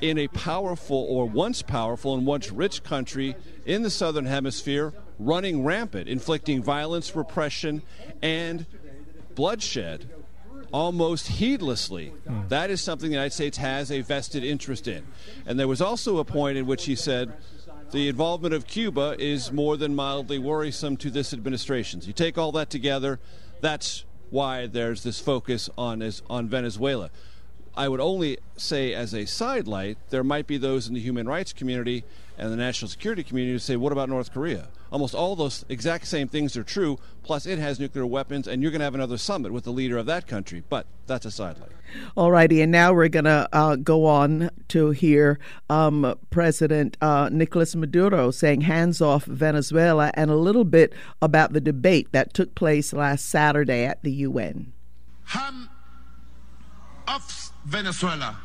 in 0.00 0.18
a 0.18 0.28
powerful 0.28 1.06
or 1.08 1.26
once 1.26 1.62
powerful 1.62 2.14
and 2.14 2.26
once 2.26 2.50
rich 2.50 2.82
country 2.82 3.36
in 3.64 3.82
the 3.82 3.90
southern 3.90 4.26
hemisphere 4.26 4.92
running 5.18 5.64
rampant, 5.64 6.08
inflicting 6.08 6.62
violence, 6.62 7.14
repression, 7.14 7.82
and 8.22 8.66
bloodshed 9.34 10.08
almost 10.72 11.28
heedlessly. 11.28 12.12
Mm. 12.26 12.48
That 12.48 12.70
is 12.70 12.80
something 12.80 13.10
the 13.10 13.14
United 13.14 13.32
States 13.32 13.58
has 13.58 13.92
a 13.92 14.00
vested 14.00 14.44
interest 14.44 14.88
in. 14.88 15.04
And 15.46 15.58
there 15.58 15.68
was 15.68 15.80
also 15.80 16.18
a 16.18 16.24
point 16.24 16.58
in 16.58 16.66
which 16.66 16.86
he 16.86 16.96
said 16.96 17.32
the 17.92 18.08
involvement 18.08 18.54
of 18.54 18.66
Cuba 18.66 19.14
is 19.18 19.52
more 19.52 19.76
than 19.76 19.94
mildly 19.94 20.38
worrisome 20.38 20.96
to 20.96 21.10
this 21.10 21.32
administration. 21.32 22.00
So 22.00 22.08
you 22.08 22.12
take 22.12 22.36
all 22.36 22.50
that 22.52 22.70
together, 22.70 23.20
that's 23.60 24.04
why 24.30 24.66
there's 24.66 25.04
this 25.04 25.20
focus 25.20 25.70
on 25.78 26.02
on 26.28 26.48
Venezuela 26.48 27.10
I 27.76 27.88
would 27.88 28.00
only 28.00 28.38
say, 28.56 28.94
as 28.94 29.12
a 29.12 29.24
sidelight, 29.24 29.98
there 30.10 30.22
might 30.22 30.46
be 30.46 30.58
those 30.58 30.86
in 30.86 30.94
the 30.94 31.00
human 31.00 31.26
rights 31.26 31.52
community 31.52 32.04
and 32.38 32.52
the 32.52 32.56
national 32.56 32.88
security 32.88 33.22
community 33.22 33.52
who 33.52 33.58
say, 33.58 33.76
what 33.76 33.92
about 33.92 34.08
North 34.08 34.32
Korea? 34.32 34.68
Almost 34.90 35.14
all 35.14 35.34
those 35.34 35.64
exact 35.68 36.06
same 36.06 36.28
things 36.28 36.56
are 36.56 36.62
true, 36.62 36.98
plus 37.24 37.46
it 37.46 37.58
has 37.58 37.80
nuclear 37.80 38.06
weapons, 38.06 38.46
and 38.46 38.62
you're 38.62 38.70
going 38.70 38.80
to 38.80 38.84
have 38.84 38.94
another 38.94 39.18
summit 39.18 39.52
with 39.52 39.64
the 39.64 39.72
leader 39.72 39.98
of 39.98 40.06
that 40.06 40.26
country. 40.26 40.62
But 40.68 40.86
that's 41.06 41.26
a 41.26 41.30
sidelight. 41.30 41.70
All 42.16 42.30
righty, 42.30 42.60
and 42.60 42.70
now 42.70 42.92
we're 42.92 43.08
going 43.08 43.24
to 43.24 43.48
uh, 43.52 43.76
go 43.76 44.06
on 44.06 44.50
to 44.68 44.90
hear 44.90 45.38
um, 45.68 46.14
President 46.30 46.96
uh, 47.00 47.28
Nicolas 47.30 47.74
Maduro 47.74 48.30
saying 48.30 48.62
hands 48.62 49.00
off 49.00 49.24
Venezuela 49.24 50.10
and 50.14 50.30
a 50.30 50.36
little 50.36 50.64
bit 50.64 50.92
about 51.20 51.52
the 51.52 51.60
debate 51.60 52.08
that 52.12 52.34
took 52.34 52.54
place 52.54 52.92
last 52.92 53.26
Saturday 53.26 53.84
at 53.84 54.02
the 54.02 54.12
UN. 54.12 54.72
Hand 55.26 55.68
off 57.06 57.53
Venezuela. 57.64 58.36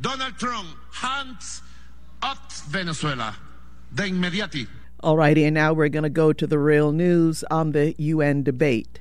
Donald 0.00 0.36
Trump, 0.38 0.68
hands 0.92 1.62
off 2.22 2.64
Venezuela. 2.66 3.36
De 3.94 4.02
inmediati. 4.04 4.66
All 5.00 5.16
righty, 5.16 5.44
and 5.44 5.54
now 5.54 5.72
we're 5.72 5.88
going 5.88 6.02
to 6.02 6.10
go 6.10 6.32
to 6.32 6.46
the 6.46 6.58
real 6.58 6.92
news 6.92 7.44
on 7.50 7.72
the 7.72 7.94
UN 7.98 8.42
debate. 8.42 9.00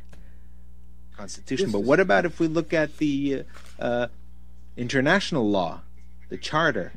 Constitution, 1.17 1.71
but 1.71 1.81
what 1.83 1.99
about 1.99 2.25
if 2.25 2.39
we 2.39 2.47
look 2.47 2.73
at 2.73 2.97
the 2.97 3.45
uh, 3.79 3.83
uh, 3.83 4.07
international 4.75 5.49
law, 5.49 5.81
the 6.29 6.37
Charter? 6.37 6.93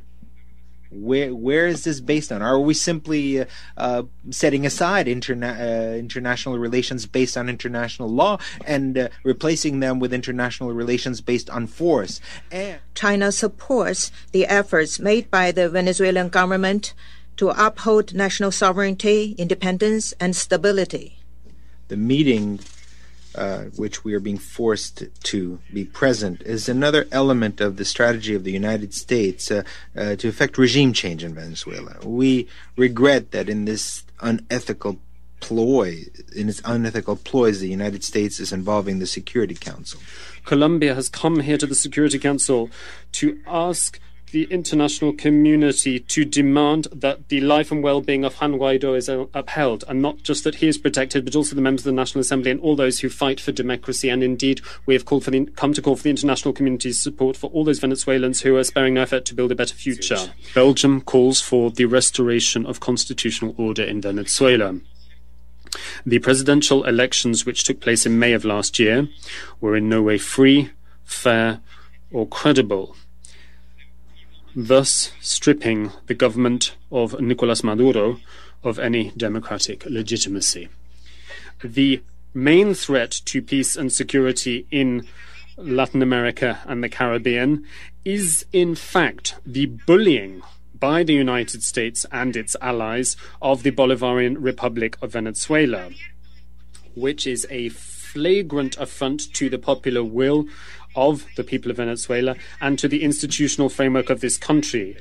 Where 0.90 1.34
where 1.34 1.66
is 1.66 1.84
this 1.84 2.00
based 2.00 2.32
on? 2.32 2.40
Are 2.42 2.58
we 2.58 2.74
simply 2.74 3.40
uh, 3.40 3.44
uh, 3.76 4.02
setting 4.30 4.64
aside 4.64 5.06
interna- 5.06 5.58
uh, 5.58 5.96
international 5.96 6.58
relations 6.58 7.06
based 7.06 7.36
on 7.36 7.48
international 7.48 8.08
law 8.08 8.38
and 8.64 8.96
uh, 8.96 9.08
replacing 9.22 9.80
them 9.80 9.98
with 9.98 10.14
international 10.14 10.72
relations 10.72 11.20
based 11.20 11.50
on 11.50 11.66
force? 11.66 12.20
And 12.50 12.80
China 12.94 13.32
supports 13.32 14.10
the 14.32 14.46
efforts 14.46 14.98
made 14.98 15.30
by 15.30 15.52
the 15.52 15.68
Venezuelan 15.68 16.30
government 16.30 16.94
to 17.36 17.50
uphold 17.50 18.14
national 18.14 18.50
sovereignty, 18.50 19.34
independence, 19.38 20.12
and 20.18 20.34
stability. 20.34 21.18
The 21.88 21.96
meeting 21.96 22.60
uh, 23.34 23.64
which 23.76 24.04
we 24.04 24.14
are 24.14 24.20
being 24.20 24.38
forced 24.38 25.04
to 25.24 25.58
be 25.72 25.84
present, 25.84 26.42
is 26.42 26.68
another 26.68 27.06
element 27.12 27.60
of 27.60 27.76
the 27.76 27.84
strategy 27.84 28.34
of 28.34 28.44
the 28.44 28.52
United 28.52 28.94
States 28.94 29.50
uh, 29.50 29.62
uh, 29.96 30.16
to 30.16 30.28
effect 30.28 30.58
regime 30.58 30.92
change 30.92 31.22
in 31.24 31.34
Venezuela. 31.34 31.96
We 32.04 32.48
regret 32.76 33.30
that 33.32 33.48
in 33.48 33.64
this 33.64 34.04
unethical 34.20 34.98
ploy, 35.40 36.04
in 36.34 36.48
its 36.48 36.60
unethical 36.64 37.16
ploys, 37.16 37.60
the 37.60 37.68
United 37.68 38.02
States 38.04 38.40
is 38.40 38.52
involving 38.52 38.98
the 38.98 39.06
Security 39.06 39.54
Council. 39.54 40.00
Colombia 40.44 40.94
has 40.94 41.08
come 41.08 41.40
here 41.40 41.58
to 41.58 41.66
the 41.66 41.74
Security 41.74 42.18
Council 42.18 42.70
to 43.12 43.38
ask 43.46 44.00
the 44.32 44.44
international 44.44 45.12
community 45.12 45.98
to 46.00 46.24
demand 46.24 46.86
that 46.92 47.28
the 47.28 47.40
life 47.40 47.70
and 47.70 47.82
well-being 47.82 48.24
of 48.24 48.34
Juan 48.34 48.54
Guaido 48.54 48.96
is 48.96 49.08
uh, 49.08 49.26
upheld, 49.34 49.84
and 49.88 50.02
not 50.02 50.22
just 50.22 50.44
that 50.44 50.56
he 50.56 50.68
is 50.68 50.78
protected, 50.78 51.24
but 51.24 51.34
also 51.34 51.54
the 51.54 51.62
members 51.62 51.82
of 51.82 51.86
the 51.86 51.92
National 51.92 52.20
Assembly 52.20 52.50
and 52.50 52.60
all 52.60 52.76
those 52.76 53.00
who 53.00 53.08
fight 53.08 53.40
for 53.40 53.52
democracy. 53.52 54.08
And 54.08 54.22
indeed, 54.22 54.60
we 54.86 54.94
have 54.94 55.04
called 55.04 55.24
for 55.24 55.30
the, 55.30 55.46
come 55.56 55.72
to 55.72 55.82
call 55.82 55.96
for 55.96 56.02
the 56.02 56.10
international 56.10 56.52
community's 56.52 56.98
support 56.98 57.36
for 57.36 57.50
all 57.50 57.64
those 57.64 57.78
Venezuelans 57.78 58.42
who 58.42 58.56
are 58.56 58.64
sparing 58.64 58.94
no 58.94 59.02
effort 59.02 59.24
to 59.26 59.34
build 59.34 59.52
a 59.52 59.54
better 59.54 59.74
future. 59.74 60.32
Belgium 60.54 61.00
calls 61.00 61.40
for 61.40 61.70
the 61.70 61.86
restoration 61.86 62.66
of 62.66 62.80
constitutional 62.80 63.54
order 63.56 63.82
in 63.82 64.00
Venezuela. 64.00 64.78
The 66.06 66.18
presidential 66.18 66.84
elections, 66.84 67.44
which 67.44 67.64
took 67.64 67.80
place 67.80 68.06
in 68.06 68.18
May 68.18 68.32
of 68.32 68.44
last 68.44 68.78
year, 68.78 69.08
were 69.60 69.76
in 69.76 69.88
no 69.88 70.02
way 70.02 70.16
free, 70.18 70.70
fair, 71.04 71.60
or 72.10 72.26
credible 72.26 72.96
thus 74.54 75.12
stripping 75.20 75.92
the 76.06 76.14
government 76.14 76.74
of 76.90 77.20
Nicolas 77.20 77.62
Maduro 77.62 78.20
of 78.62 78.78
any 78.78 79.12
democratic 79.16 79.84
legitimacy. 79.86 80.68
The 81.62 82.02
main 82.34 82.74
threat 82.74 83.10
to 83.26 83.42
peace 83.42 83.76
and 83.76 83.92
security 83.92 84.66
in 84.70 85.06
Latin 85.56 86.02
America 86.02 86.60
and 86.66 86.82
the 86.82 86.88
Caribbean 86.88 87.64
is, 88.04 88.46
in 88.52 88.74
fact, 88.74 89.34
the 89.44 89.66
bullying 89.66 90.42
by 90.78 91.02
the 91.02 91.14
United 91.14 91.62
States 91.62 92.06
and 92.12 92.36
its 92.36 92.54
allies 92.60 93.16
of 93.42 93.62
the 93.62 93.72
Bolivarian 93.72 94.36
Republic 94.38 94.96
of 95.02 95.12
Venezuela, 95.12 95.90
which 96.94 97.26
is 97.26 97.46
a 97.50 97.70
flagrant 97.70 98.76
affront 98.78 99.32
to 99.34 99.50
the 99.50 99.58
popular 99.58 100.04
will 100.04 100.46
of 100.94 101.26
the 101.36 101.44
people 101.44 101.70
of 101.70 101.76
Venezuela 101.76 102.36
and 102.60 102.78
to 102.78 102.88
the 102.88 103.02
institutional 103.02 103.68
framework 103.68 104.10
of 104.10 104.20
this 104.20 104.36
country. 104.36 104.96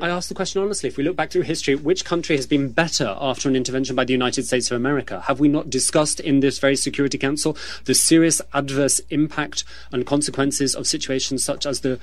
I 0.00 0.08
ask 0.08 0.28
the 0.28 0.34
question 0.34 0.60
honestly 0.60 0.88
if 0.88 0.96
we 0.96 1.04
look 1.04 1.16
back 1.16 1.30
through 1.30 1.42
history, 1.42 1.74
which 1.76 2.04
country 2.04 2.36
has 2.36 2.46
been 2.46 2.70
better 2.70 3.16
after 3.20 3.48
an 3.48 3.54
intervention 3.54 3.94
by 3.94 4.04
the 4.04 4.12
United 4.12 4.44
States 4.44 4.70
of 4.70 4.76
America? 4.76 5.20
Have 5.22 5.38
we 5.38 5.48
not 5.48 5.70
discussed 5.70 6.18
in 6.18 6.40
this 6.40 6.58
very 6.58 6.76
Security 6.76 7.18
Council 7.18 7.56
the 7.84 7.94
serious 7.94 8.40
adverse 8.52 9.00
impact 9.10 9.64
and 9.92 10.06
consequences 10.06 10.74
of 10.74 10.86
situations 10.86 11.44
such 11.44 11.64
as 11.64 11.80
the 11.80 12.00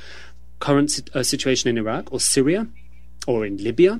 current 0.59 1.09
uh, 1.13 1.23
situation 1.23 1.69
in 1.69 1.77
Iraq 1.77 2.11
or 2.13 2.19
Syria 2.19 2.67
or 3.27 3.45
in 3.45 3.57
Libya? 3.57 3.99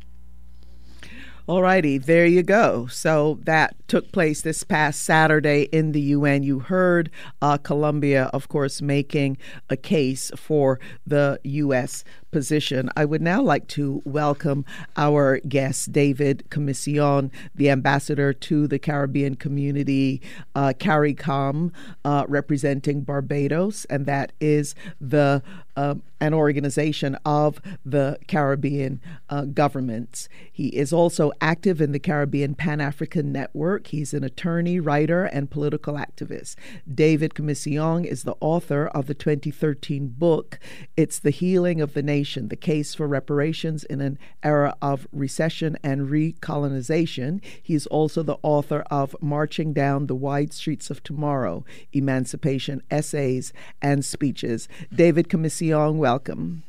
All 1.48 1.62
righty, 1.62 1.98
there 1.98 2.28
you 2.28 2.44
go. 2.44 2.88
So 2.88 3.40
that 3.44 3.76
took 3.90 4.12
place 4.12 4.44
this 4.44 4.64
past 4.64 5.04
Saturday 5.04 5.64
in 5.72 5.94
the 5.94 6.02
UN. 6.02 6.44
You 6.44 6.60
heard 6.60 7.10
uh, 7.42 7.58
Colombia, 7.58 8.30
of 8.32 8.48
course, 8.48 8.84
making 8.84 9.38
a 9.68 9.76
case 9.76 10.32
for 10.36 10.80
the 11.08 11.40
U.S. 11.44 12.04
position. 12.30 12.92
I 12.96 13.06
would 13.06 13.22
now 13.22 13.42
like 13.42 13.68
to 13.70 14.04
welcome 14.06 14.64
our 14.96 15.40
guest, 15.40 15.92
David 15.92 16.44
Comissiong, 16.50 17.32
the 17.56 17.72
ambassador 17.72 18.32
to 18.32 18.68
the 18.68 18.78
Caribbean 18.78 19.36
community, 19.36 20.22
uh, 20.54 20.74
CARICOM, 20.78 21.72
uh, 22.06 22.26
representing 22.28 23.02
Barbados, 23.02 23.86
and 23.86 24.06
that 24.06 24.32
is 24.40 24.76
the 25.02 25.42
uh, 25.76 25.96
an 26.20 26.34
organization 26.34 27.16
of 27.26 27.62
the 27.86 28.18
Caribbean 28.28 29.00
uh, 29.30 29.46
governments. 29.46 30.28
He 30.52 30.68
is 30.68 30.92
also 30.92 31.32
active 31.40 31.80
in 31.80 31.94
the 31.94 32.00
Caribbean 32.00 32.54
Pan 32.56 32.82
African 32.82 33.32
Network. 33.32 33.79
He's 33.88 34.14
an 34.14 34.24
attorney, 34.24 34.80
writer, 34.80 35.26
and 35.26 35.50
political 35.50 35.96
activist. 35.96 36.56
David 36.92 37.34
Comissiong 37.34 38.06
is 38.06 38.24
the 38.24 38.36
author 38.40 38.88
of 38.88 39.08
the 39.08 39.14
2013 39.14 40.08
book, 40.18 40.60
It's 40.96 41.20
the 41.20 41.30
Healing 41.30 41.82
of 41.82 41.94
the 41.94 42.04
Nation 42.04 42.50
The 42.50 42.56
Case 42.56 42.94
for 42.94 43.08
Reparations 43.08 43.84
in 43.84 44.02
an 44.02 44.18
Era 44.44 44.76
of 44.82 45.08
Recession 45.12 45.78
and 45.84 46.10
Recolonization. 46.10 47.42
He's 47.62 47.88
also 47.88 48.24
the 48.24 48.38
author 48.44 48.84
of 48.92 49.16
Marching 49.22 49.74
Down 49.74 50.08
the 50.08 50.16
Wide 50.16 50.54
Streets 50.54 50.90
of 50.90 51.04
Tomorrow 51.04 51.66
Emancipation 51.94 52.82
Essays 52.92 53.54
and 53.82 54.06
Speeches. 54.06 54.68
David 54.94 55.30
Comissiong 55.30 55.96
welcome. 55.96 56.64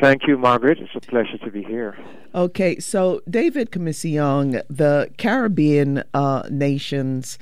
Thank 0.00 0.26
you, 0.26 0.38
Margaret. 0.38 0.78
It's 0.78 0.94
a 0.94 1.00
pleasure 1.00 1.36
to 1.38 1.50
be 1.50 1.62
here. 1.62 1.96
Okay, 2.34 2.78
so 2.78 3.20
David 3.28 3.70
Comissiong, 3.70 4.62
the 4.70 5.10
Caribbean 5.18 6.02
uh, 6.14 6.44
nations 6.50 7.38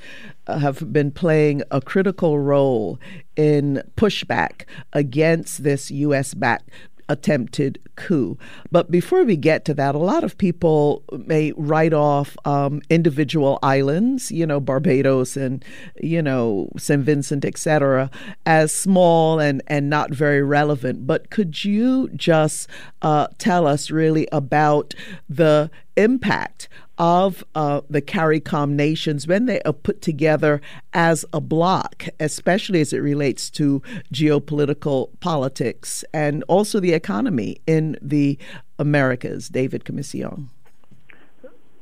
uh, 0.47 0.59
have 0.59 0.91
been 0.91 1.09
playing 1.11 1.63
a 1.71 1.79
critical 1.79 2.39
role 2.39 2.99
in 3.37 3.81
pushback 3.95 4.65
against 4.91 5.63
this 5.63 5.89
U.S. 5.89 6.33
backed 6.33 6.69
attempted 7.09 7.79
coup. 7.95 8.37
But 8.71 8.91
before 8.91 9.23
we 9.23 9.35
get 9.35 9.65
to 9.65 9.73
that, 9.75 9.95
a 9.95 9.99
lot 9.99 10.23
of 10.23 10.37
people 10.37 11.03
may 11.25 11.51
write 11.55 11.93
off 11.93 12.35
um, 12.45 12.81
individual 12.89 13.59
islands, 13.61 14.31
you 14.31 14.45
know, 14.45 14.59
Barbados 14.59 15.37
and, 15.37 15.63
you 16.01 16.21
know, 16.21 16.69
St. 16.77 17.03
Vincent, 17.03 17.45
etc., 17.45 18.09
as 18.45 18.73
small 18.73 19.39
and, 19.39 19.61
and 19.67 19.89
not 19.89 20.11
very 20.11 20.41
relevant. 20.41 21.05
But 21.05 21.29
could 21.29 21.63
you 21.63 22.09
just 22.09 22.67
uh, 23.01 23.27
tell 23.37 23.67
us 23.67 23.91
really 23.91 24.27
about 24.31 24.93
the 25.29 25.69
impact 25.95 26.67
of 27.03 27.43
uh, 27.53 27.81
the 27.89 28.01
CARICOM 28.01 28.69
nations 28.69 29.27
when 29.27 29.45
they 29.45 29.59
are 29.63 29.73
put 29.73 30.01
together 30.01 30.61
as 30.93 31.25
a 31.33 31.41
bloc, 31.41 32.07
especially 32.17 32.79
as 32.79 32.93
it 32.93 32.99
relates 32.99 33.49
to 33.49 33.81
geopolitical 34.13 35.09
politics 35.19 36.05
and 36.13 36.45
also 36.47 36.79
the 36.79 36.93
economy 36.93 37.57
in 37.67 37.97
the 38.01 38.37
Americas. 38.79 39.49
David 39.49 39.83
Comissiong. 39.83 40.47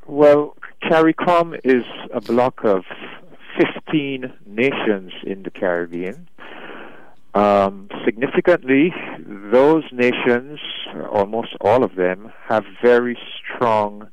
Well, 0.07 0.57
CARICOM 0.81 1.59
is 1.63 1.83
a 2.11 2.19
bloc 2.19 2.63
of 2.63 2.83
15 3.85 4.33
nations 4.47 5.11
in 5.23 5.43
the 5.43 5.51
Caribbean. 5.51 6.27
Um, 7.35 7.89
significantly, 8.03 8.91
those 9.51 9.83
nations, 9.91 10.59
almost 11.11 11.55
all 11.61 11.83
of 11.83 11.93
them, 11.93 12.33
have 12.49 12.63
very 12.81 13.19
strong 13.37 14.09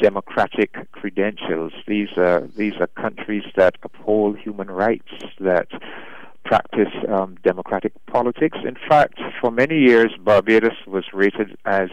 democratic 0.00 0.90
credentials. 0.92 1.72
These 1.86 2.16
are 2.16 2.48
these 2.56 2.74
are 2.80 2.86
countries 2.88 3.44
that 3.56 3.76
uphold 3.82 4.38
human 4.38 4.70
rights, 4.70 5.12
that 5.40 5.68
practice 6.44 6.92
um, 7.08 7.36
democratic 7.42 7.92
politics. 8.06 8.58
In 8.64 8.76
fact, 8.88 9.20
for 9.40 9.50
many 9.50 9.78
years, 9.78 10.12
Barbados 10.18 10.86
was 10.86 11.04
rated 11.12 11.56
as 11.64 11.90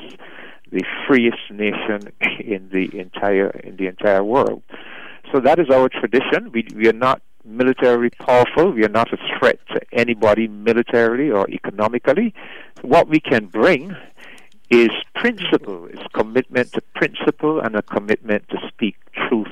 the 0.71 0.83
freest 1.07 1.51
nation 1.51 2.11
in 2.39 2.69
the 2.71 2.97
entire 2.97 3.49
in 3.49 3.77
the 3.77 3.87
entire 3.87 4.23
world. 4.23 4.63
So 5.31 5.39
that 5.41 5.59
is 5.59 5.69
our 5.69 5.89
tradition. 5.89 6.51
We 6.51 6.67
we 6.75 6.87
are 6.87 6.93
not 6.93 7.21
militarily 7.43 8.09
powerful. 8.09 8.71
We 8.71 8.83
are 8.85 8.89
not 8.89 9.13
a 9.13 9.17
threat 9.37 9.59
to 9.73 9.81
anybody 9.91 10.47
militarily 10.47 11.29
or 11.29 11.49
economically. 11.49 12.33
What 12.81 13.07
we 13.07 13.19
can 13.19 13.45
bring 13.47 13.95
is 14.69 14.89
principle, 15.13 15.85
is 15.87 15.99
commitment 16.13 16.71
to 16.73 16.81
principle 16.95 17.59
and 17.59 17.75
a 17.75 17.81
commitment 17.81 18.47
to 18.49 18.57
speak 18.67 18.95
truth 19.27 19.51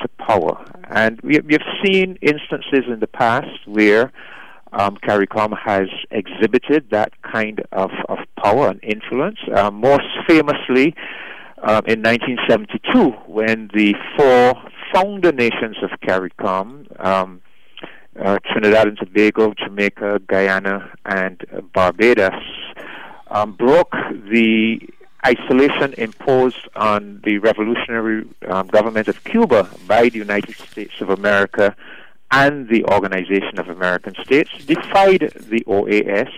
to 0.00 0.08
power. 0.18 0.64
And 0.90 1.20
we, 1.22 1.34
have 1.34 1.62
seen 1.84 2.18
instances 2.22 2.84
in 2.88 3.00
the 3.00 3.06
past 3.06 3.66
where 3.66 4.12
um, 4.72 4.96
CARICOM 4.96 5.56
has 5.58 5.88
exhibited 6.10 6.90
that 6.90 7.12
kind 7.22 7.62
of, 7.72 7.90
of 8.08 8.18
power 8.42 8.68
and 8.68 8.80
influence. 8.82 9.38
Uh, 9.54 9.70
most 9.70 10.04
famously, 10.26 10.94
um, 11.62 11.82
in 11.86 12.02
1972, 12.02 13.10
when 13.26 13.70
the 13.72 13.94
four 14.16 14.54
founder 14.92 15.32
nations 15.32 15.76
of 15.82 15.90
CARICOM, 16.00 17.04
um, 17.04 17.40
uh, 18.22 18.38
Trinidad 18.50 18.88
and 18.88 18.98
Tobago, 18.98 19.54
Jamaica, 19.54 20.20
Guyana, 20.26 20.90
and 21.04 21.44
uh, 21.54 21.60
Barbados, 21.60 22.32
um, 23.28 23.52
broke 23.52 23.92
the 24.30 24.80
isolation 25.24 25.92
imposed 25.94 26.68
on 26.76 27.20
the 27.24 27.38
revolutionary 27.38 28.26
um, 28.48 28.68
government 28.68 29.08
of 29.08 29.24
Cuba 29.24 29.68
by 29.86 30.08
the 30.08 30.18
United 30.18 30.56
States 30.56 31.00
of 31.00 31.10
America 31.10 31.74
and 32.30 32.68
the 32.68 32.84
Organization 32.84 33.58
of 33.58 33.68
American 33.68 34.14
States, 34.24 34.50
defied 34.64 35.32
the 35.48 35.64
OAS 35.66 36.30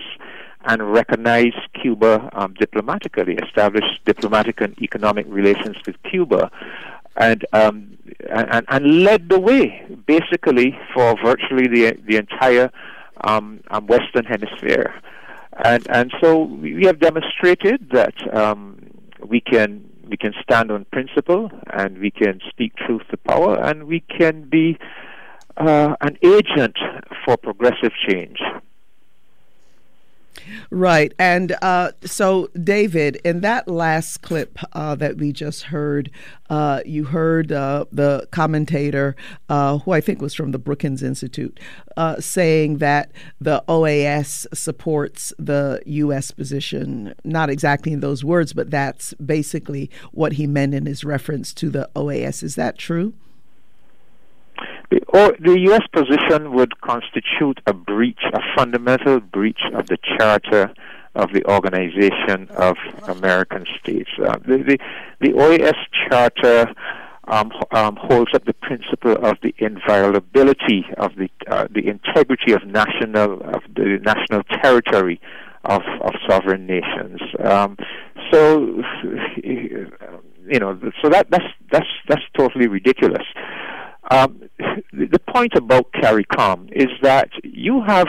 and 0.65 0.93
recognized 0.93 1.57
Cuba 1.73 2.29
um, 2.33 2.53
diplomatically, 2.59 3.35
established 3.35 4.03
diplomatic 4.05 4.61
and 4.61 4.79
economic 4.81 5.25
relations 5.29 5.77
with 5.85 6.01
Cuba, 6.03 6.51
and, 7.15 7.45
um, 7.53 7.97
and, 8.29 8.65
and 8.67 9.03
led 9.03 9.29
the 9.29 9.39
way 9.39 9.85
basically 10.05 10.77
for 10.93 11.15
virtually 11.23 11.67
the, 11.67 11.97
the 12.05 12.17
entire 12.17 12.71
um, 13.21 13.59
um 13.69 13.87
Western 13.87 14.25
Hemisphere. 14.25 14.93
And, 15.63 15.85
and 15.89 16.13
so 16.21 16.43
we 16.43 16.85
have 16.85 16.99
demonstrated 16.99 17.89
that 17.91 18.15
um, 18.35 18.79
we 19.25 19.41
can 19.41 19.85
we 20.07 20.17
can 20.17 20.33
stand 20.41 20.71
on 20.71 20.85
principle 20.85 21.51
and 21.71 21.99
we 21.99 22.09
can 22.09 22.41
speak 22.49 22.75
truth 22.75 23.03
to 23.11 23.17
power 23.17 23.61
and 23.63 23.83
we 23.83 23.99
can 23.99 24.49
be 24.49 24.75
uh, 25.57 25.95
an 26.01 26.17
agent 26.23 26.75
for 27.23 27.37
progressive 27.37 27.91
change. 28.07 28.39
Right. 30.69 31.13
And 31.19 31.55
uh, 31.61 31.91
so, 32.03 32.47
David, 32.61 33.17
in 33.23 33.41
that 33.41 33.67
last 33.67 34.21
clip 34.21 34.57
uh, 34.73 34.95
that 34.95 35.17
we 35.17 35.31
just 35.31 35.63
heard, 35.63 36.11
uh, 36.49 36.81
you 36.85 37.05
heard 37.05 37.51
uh, 37.51 37.85
the 37.91 38.27
commentator, 38.31 39.15
uh, 39.49 39.79
who 39.79 39.91
I 39.91 40.01
think 40.01 40.21
was 40.21 40.33
from 40.33 40.51
the 40.51 40.59
Brookings 40.59 41.03
Institute, 41.03 41.59
uh, 41.97 42.19
saying 42.19 42.77
that 42.77 43.11
the 43.39 43.63
OAS 43.67 44.47
supports 44.53 45.33
the 45.37 45.81
U.S. 45.85 46.31
position. 46.31 47.13
Not 47.23 47.49
exactly 47.49 47.93
in 47.93 47.99
those 47.99 48.23
words, 48.23 48.53
but 48.53 48.71
that's 48.71 49.13
basically 49.15 49.89
what 50.11 50.33
he 50.33 50.47
meant 50.47 50.73
in 50.73 50.85
his 50.85 51.03
reference 51.03 51.53
to 51.55 51.69
the 51.69 51.89
OAS. 51.95 52.43
Is 52.43 52.55
that 52.55 52.77
true? 52.77 53.13
The, 54.89 55.01
or 55.07 55.35
the 55.39 55.59
U.S. 55.67 55.83
position 55.93 56.53
would 56.53 56.81
constitute 56.81 57.59
a 57.67 57.73
breach, 57.73 58.21
a 58.33 58.39
fundamental 58.55 59.19
breach 59.19 59.61
of 59.73 59.87
the 59.87 59.97
Charter 60.17 60.73
of 61.15 61.33
the 61.33 61.45
Organization 61.45 62.47
of 62.55 62.75
American 63.07 63.65
States. 63.79 64.09
Uh, 64.17 64.37
the, 64.39 64.57
the, 64.57 64.77
the 65.19 65.33
OAS 65.33 65.75
Charter 66.07 66.73
um, 67.27 67.51
um, 67.71 67.95
holds 67.95 68.33
up 68.33 68.45
the 68.45 68.53
principle 68.53 69.13
of 69.23 69.37
the 69.43 69.53
inviolability 69.59 70.85
of 70.97 71.15
the 71.15 71.29
uh, 71.47 71.67
the 71.69 71.87
integrity 71.87 72.53
of 72.53 72.65
national 72.65 73.41
of 73.41 73.61
the 73.75 73.99
national 74.03 74.43
territory 74.61 75.21
of 75.65 75.81
of 76.01 76.13
sovereign 76.27 76.65
nations. 76.65 77.21
Um, 77.43 77.77
so 78.31 78.81
you 79.43 80.59
know, 80.59 80.79
so 81.01 81.09
that 81.09 81.29
that's 81.29 81.45
that's 81.71 81.87
that's 82.07 82.23
totally 82.35 82.67
ridiculous. 82.67 83.25
Um, 84.11 84.43
the 84.93 85.19
point 85.33 85.53
about 85.55 85.91
CARICOM 85.93 86.71
is 86.71 86.89
that 87.01 87.29
you 87.43 87.81
have 87.85 88.07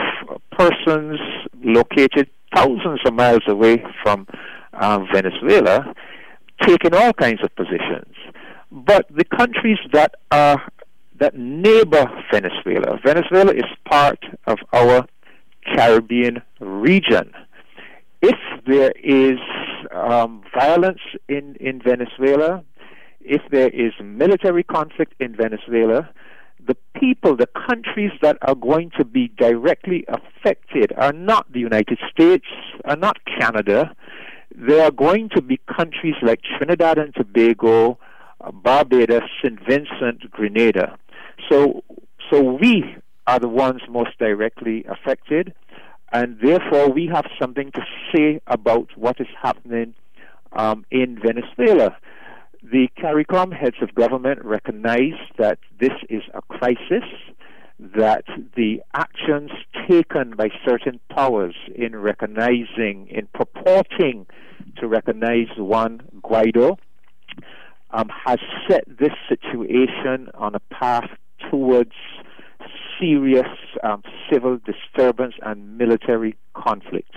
persons 0.51 1.19
located 1.63 2.29
thousands 2.55 2.99
of 3.05 3.13
miles 3.13 3.43
away 3.47 3.83
from 4.03 4.27
um, 4.73 5.07
Venezuela 5.13 5.93
taking 6.61 6.93
all 6.93 7.13
kinds 7.13 7.41
of 7.43 7.55
positions. 7.55 8.13
But 8.71 9.07
the 9.09 9.25
countries 9.25 9.79
that 9.91 10.15
are 10.31 10.61
that 11.19 11.37
neighbor 11.37 12.05
Venezuela, 12.31 12.99
Venezuela 13.05 13.53
is 13.53 13.65
part 13.87 14.19
of 14.47 14.57
our 14.73 15.05
Caribbean 15.75 16.41
region. 16.59 17.31
If 18.23 18.37
there 18.65 18.91
is 19.03 19.37
um, 19.91 20.41
violence 20.53 20.99
in, 21.27 21.55
in 21.59 21.79
Venezuela, 21.81 22.63
if 23.23 23.41
there 23.51 23.69
is 23.69 23.91
military 24.03 24.63
conflict 24.63 25.13
in 25.19 25.35
Venezuela, 25.35 26.09
the 26.67 26.77
people, 26.99 27.35
the 27.35 27.47
countries 27.47 28.11
that 28.21 28.37
are 28.41 28.55
going 28.55 28.91
to 28.97 29.05
be 29.05 29.29
directly 29.37 30.05
affected 30.07 30.93
are 30.97 31.13
not 31.13 31.51
the 31.51 31.59
United 31.59 31.97
States, 32.11 32.45
are 32.85 32.95
not 32.95 33.17
Canada. 33.39 33.95
They 34.55 34.79
are 34.79 34.91
going 34.91 35.29
to 35.35 35.41
be 35.41 35.59
countries 35.75 36.15
like 36.21 36.41
Trinidad 36.57 36.97
and 36.97 37.13
Tobago, 37.15 37.97
Barbados, 38.53 39.23
St. 39.43 39.59
Vincent, 39.67 40.29
Grenada. 40.31 40.97
So, 41.49 41.83
so 42.31 42.41
we 42.41 42.95
are 43.27 43.39
the 43.39 43.47
ones 43.47 43.81
most 43.89 44.17
directly 44.19 44.85
affected, 44.85 45.53
and 46.11 46.37
therefore 46.41 46.89
we 46.89 47.07
have 47.07 47.25
something 47.39 47.71
to 47.71 47.81
say 48.13 48.41
about 48.47 48.89
what 48.95 49.19
is 49.19 49.27
happening 49.41 49.93
um, 50.53 50.85
in 50.91 51.19
Venezuela. 51.19 51.97
The 52.63 52.89
CARICOM 52.95 53.53
heads 53.53 53.77
of 53.81 53.95
government 53.95 54.45
recognize 54.45 55.17
that 55.39 55.57
this 55.79 55.93
is 56.09 56.21
a 56.35 56.43
crisis, 56.43 57.03
that 57.79 58.23
the 58.55 58.83
actions 58.93 59.49
taken 59.89 60.35
by 60.35 60.49
certain 60.63 60.99
powers 61.09 61.55
in 61.73 61.95
recognizing, 61.95 63.07
in 63.09 63.27
purporting 63.33 64.27
to 64.77 64.87
recognize 64.87 65.47
Juan 65.57 66.03
Guaido, 66.23 66.77
um, 67.89 68.09
has 68.25 68.37
set 68.69 68.83
this 68.87 69.13
situation 69.27 70.29
on 70.35 70.53
a 70.53 70.59
path 70.71 71.09
towards 71.49 71.93
serious 72.99 73.57
um, 73.83 74.03
civil 74.31 74.59
disturbance 74.59 75.33
and 75.41 75.79
military 75.79 76.37
conflict 76.53 77.15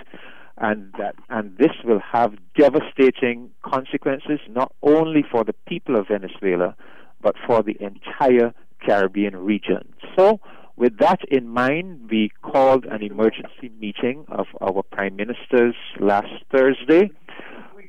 and 0.57 0.93
that 0.97 1.15
and 1.29 1.57
this 1.57 1.71
will 1.83 1.99
have 1.99 2.33
devastating 2.57 3.49
consequences 3.61 4.39
not 4.49 4.73
only 4.81 5.23
for 5.29 5.43
the 5.43 5.53
people 5.67 5.97
of 5.97 6.07
Venezuela 6.07 6.75
but 7.21 7.35
for 7.45 7.63
the 7.63 7.75
entire 7.81 8.53
Caribbean 8.85 9.35
region. 9.35 9.93
So 10.15 10.39
with 10.77 10.97
that 10.99 11.19
in 11.31 11.47
mind, 11.47 12.09
we 12.11 12.31
called 12.41 12.85
an 12.85 13.01
emergency 13.01 13.71
meeting 13.79 14.25
of 14.27 14.47
our 14.61 14.83
prime 14.83 15.15
ministers 15.15 15.75
last 15.99 16.31
Thursday. 16.53 17.11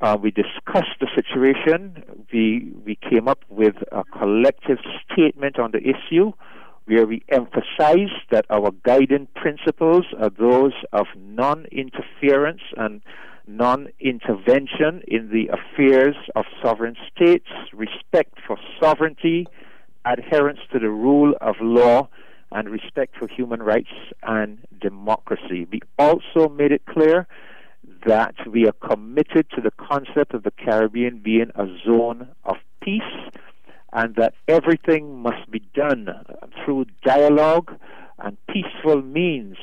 Uh, 0.01 0.17
we 0.21 0.31
discussed 0.31 0.95
the 0.99 1.07
situation. 1.13 2.03
We 2.31 2.71
we 2.85 2.97
came 3.09 3.27
up 3.27 3.43
with 3.49 3.75
a 3.91 4.03
collective 4.05 4.77
statement 5.03 5.59
on 5.59 5.71
the 5.71 5.79
issue 5.79 6.31
where 6.87 7.05
we 7.05 7.21
emphasize 7.29 8.13
that 8.31 8.45
our 8.49 8.71
guiding 8.83 9.27
principles 9.35 10.05
are 10.19 10.29
those 10.29 10.73
of 10.93 11.05
non 11.15 11.65
interference 11.65 12.61
and 12.77 13.01
non 13.45 13.89
intervention 13.99 15.01
in 15.07 15.29
the 15.29 15.49
affairs 15.49 16.15
of 16.35 16.45
sovereign 16.63 16.95
states, 17.13 17.47
respect 17.73 18.39
for 18.45 18.57
sovereignty, 18.81 19.47
adherence 20.05 20.59
to 20.71 20.79
the 20.79 20.89
rule 20.89 21.33
of 21.41 21.55
law, 21.59 22.07
and 22.53 22.69
respect 22.69 23.15
for 23.17 23.27
human 23.27 23.61
rights 23.61 23.91
and 24.23 24.59
democracy. 24.79 25.67
We 25.69 25.81
also 25.99 26.47
made 26.47 26.71
it 26.71 26.85
clear 26.85 27.27
that 28.05 28.35
we 28.49 28.65
are 28.65 28.87
committed 28.89 29.49
to 29.55 29.61
the 29.61 29.71
concept 29.71 30.33
of 30.33 30.43
the 30.43 30.51
Caribbean 30.51 31.19
being 31.19 31.51
a 31.55 31.65
zone 31.85 32.29
of 32.45 32.55
peace 32.81 33.01
and 33.93 34.15
that 34.15 34.33
everything 34.47 35.21
must 35.21 35.49
be 35.49 35.59
done 35.73 36.07
through 36.67 36.85
dialogue 37.05 37.73
and 38.19 38.35
peaceful 38.47 39.01
means 39.01 39.55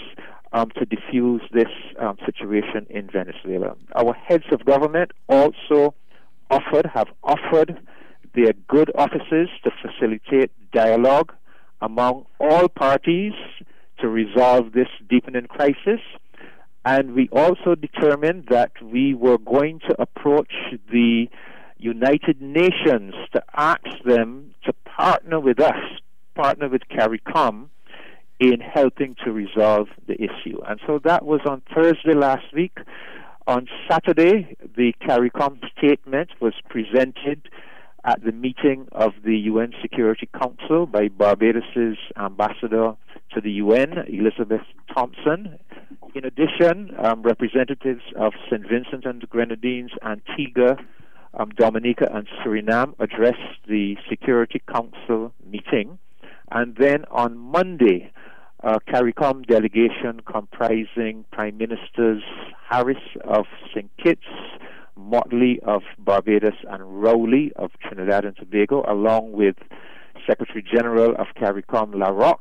um, 0.54 0.70
to 0.78 0.86
diffuse 0.86 1.42
this 1.52 1.68
um, 2.00 2.16
situation 2.24 2.86
in 2.88 3.10
Venezuela. 3.12 3.76
Our 3.94 4.14
heads 4.14 4.44
of 4.52 4.64
government 4.64 5.10
also 5.28 5.94
offered, 6.50 6.86
have 6.94 7.08
offered 7.22 7.78
their 8.34 8.54
good 8.68 8.90
offices 8.94 9.48
to 9.64 9.70
facilitate 9.82 10.50
dialogue 10.72 11.34
among 11.82 12.24
all 12.40 12.68
parties 12.68 13.34
to 14.00 14.08
resolve 14.08 14.72
this 14.72 14.88
deepening 15.10 15.46
crisis. 15.46 16.00
And 16.86 17.14
we 17.14 17.28
also 17.32 17.74
determined 17.74 18.46
that 18.48 18.72
we 18.82 19.14
were 19.14 19.38
going 19.38 19.80
to 19.90 20.00
approach 20.00 20.52
the 20.90 21.26
United 21.76 22.40
Nations 22.40 23.14
to 23.32 23.42
ask 23.54 23.82
them 24.06 24.54
to 24.64 24.72
partner 24.84 25.40
with 25.40 25.60
us, 25.60 25.74
partner 26.34 26.68
with 26.68 26.82
CARICOM, 26.90 27.68
in 28.40 28.60
helping 28.60 29.16
to 29.24 29.32
resolve 29.32 29.88
the 30.06 30.14
issue. 30.14 30.60
And 30.66 30.80
so 30.86 30.98
that 31.04 31.24
was 31.24 31.40
on 31.46 31.62
Thursday 31.74 32.14
last 32.14 32.52
week. 32.52 32.78
On 33.46 33.68
Saturday, 33.88 34.56
the 34.76 34.92
CARICOM 35.02 35.60
statement 35.76 36.30
was 36.40 36.54
presented 36.68 37.48
at 38.04 38.22
the 38.24 38.32
meeting 38.32 38.86
of 38.92 39.12
the 39.24 39.36
UN 39.36 39.72
Security 39.80 40.28
Council 40.38 40.86
by 40.86 41.08
Barbados's 41.08 41.98
ambassador 42.18 42.94
to 43.32 43.40
the 43.40 43.52
UN, 43.52 44.04
Elizabeth 44.08 44.62
Thompson. 44.94 45.58
In 46.14 46.24
addition, 46.24 46.90
um, 46.98 47.22
representatives 47.22 48.02
of 48.16 48.32
St. 48.50 48.62
Vincent 48.68 49.04
and 49.04 49.22
the 49.22 49.26
Grenadines, 49.26 49.90
Antigua, 50.02 50.76
um, 51.34 51.50
Dominica, 51.56 52.08
and 52.12 52.28
Suriname 52.42 52.94
addressed 52.98 53.58
the 53.66 53.96
Security 54.08 54.62
Council 54.70 55.32
meeting. 55.46 55.98
And 56.50 56.76
then 56.76 57.04
on 57.10 57.38
Monday, 57.38 58.12
a 58.60 58.80
CARICOM 58.80 59.46
delegation 59.46 60.20
comprising 60.30 61.24
Prime 61.32 61.58
Ministers 61.58 62.22
Harris 62.68 62.96
of 63.24 63.46
St. 63.74 63.90
Kitts, 64.02 64.22
Mottley 64.98 65.58
of 65.64 65.82
Barbados, 65.98 66.54
and 66.70 67.02
Rowley 67.02 67.52
of 67.56 67.70
Trinidad 67.80 68.24
and 68.24 68.36
Tobago, 68.36 68.84
along 68.88 69.32
with 69.32 69.56
Secretary 70.26 70.62
General 70.62 71.14
of 71.16 71.26
CARICOM 71.36 71.94
LaRocque, 71.94 72.40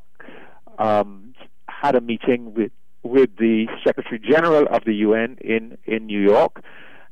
um, 0.78 1.34
had 1.68 1.96
a 1.96 2.02
meeting 2.02 2.54
with 2.54 2.72
with 3.04 3.36
the 3.38 3.68
Secretary 3.86 4.18
General 4.20 4.66
of 4.72 4.86
the 4.86 4.94
UN 4.96 5.38
in, 5.42 5.78
in 5.84 6.06
New 6.06 6.22
York 6.22 6.64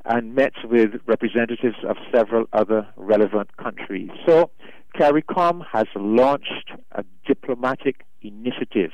and 0.05 0.33
met 0.33 0.53
with 0.63 0.91
representatives 1.05 1.75
of 1.87 1.97
several 2.13 2.45
other 2.53 2.87
relevant 2.95 3.55
countries. 3.57 4.09
So 4.25 4.49
CARICOM 4.95 5.65
has 5.71 5.87
launched 5.95 6.71
a 6.91 7.03
diplomatic 7.25 8.05
initiative 8.21 8.91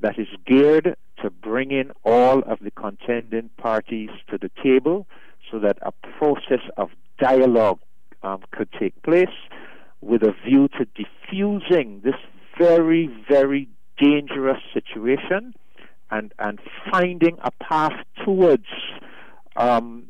that 0.00 0.18
is 0.18 0.28
geared 0.46 0.96
to 1.22 1.30
bring 1.30 1.70
in 1.70 1.92
all 2.04 2.40
of 2.40 2.58
the 2.60 2.70
contending 2.70 3.50
parties 3.56 4.10
to 4.30 4.38
the 4.38 4.50
table 4.62 5.06
so 5.50 5.58
that 5.58 5.78
a 5.82 5.92
process 6.18 6.62
of 6.76 6.90
dialogue 7.18 7.78
um, 8.22 8.40
could 8.50 8.68
take 8.78 9.00
place 9.02 9.28
with 10.00 10.22
a 10.22 10.34
view 10.44 10.68
to 10.68 10.86
diffusing 10.94 12.00
this 12.02 12.14
very, 12.58 13.08
very 13.28 13.68
dangerous 13.98 14.60
situation 14.72 15.54
and, 16.10 16.32
and 16.38 16.58
finding 16.90 17.36
a 17.42 17.50
path 17.62 17.92
towards 18.24 18.66
um, 19.56 20.04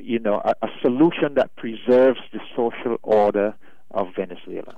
you 0.00 0.18
know, 0.18 0.40
a, 0.44 0.54
a 0.62 0.68
solution 0.80 1.34
that 1.34 1.54
preserves 1.56 2.20
the 2.32 2.40
social 2.56 2.96
order 3.02 3.54
of 3.90 4.14
Venezuela. 4.14 4.76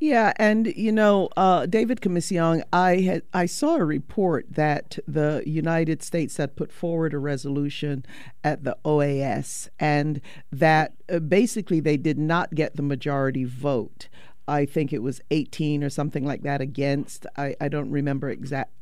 Yeah, 0.00 0.32
and 0.36 0.66
you 0.66 0.92
know, 0.92 1.28
uh, 1.36 1.66
David 1.66 2.00
Comissiong, 2.00 2.62
I 2.72 2.96
had 3.00 3.22
I 3.34 3.44
saw 3.44 3.76
a 3.76 3.84
report 3.84 4.46
that 4.48 4.98
the 5.06 5.42
United 5.44 6.02
States 6.02 6.38
had 6.38 6.56
put 6.56 6.72
forward 6.72 7.12
a 7.12 7.18
resolution 7.18 8.06
at 8.42 8.64
the 8.64 8.78
OAS, 8.82 9.68
and 9.78 10.22
that 10.50 10.94
uh, 11.12 11.18
basically 11.18 11.80
they 11.80 11.98
did 11.98 12.18
not 12.18 12.54
get 12.54 12.76
the 12.76 12.82
majority 12.82 13.44
vote. 13.44 14.08
I 14.48 14.64
think 14.64 14.92
it 14.92 15.02
was 15.02 15.20
18 15.30 15.84
or 15.84 15.90
something 15.90 16.24
like 16.24 16.42
that 16.42 16.62
against. 16.62 17.26
I, 17.36 17.54
I 17.60 17.68
don't 17.68 17.90
remember 17.90 18.30
exact 18.30 18.72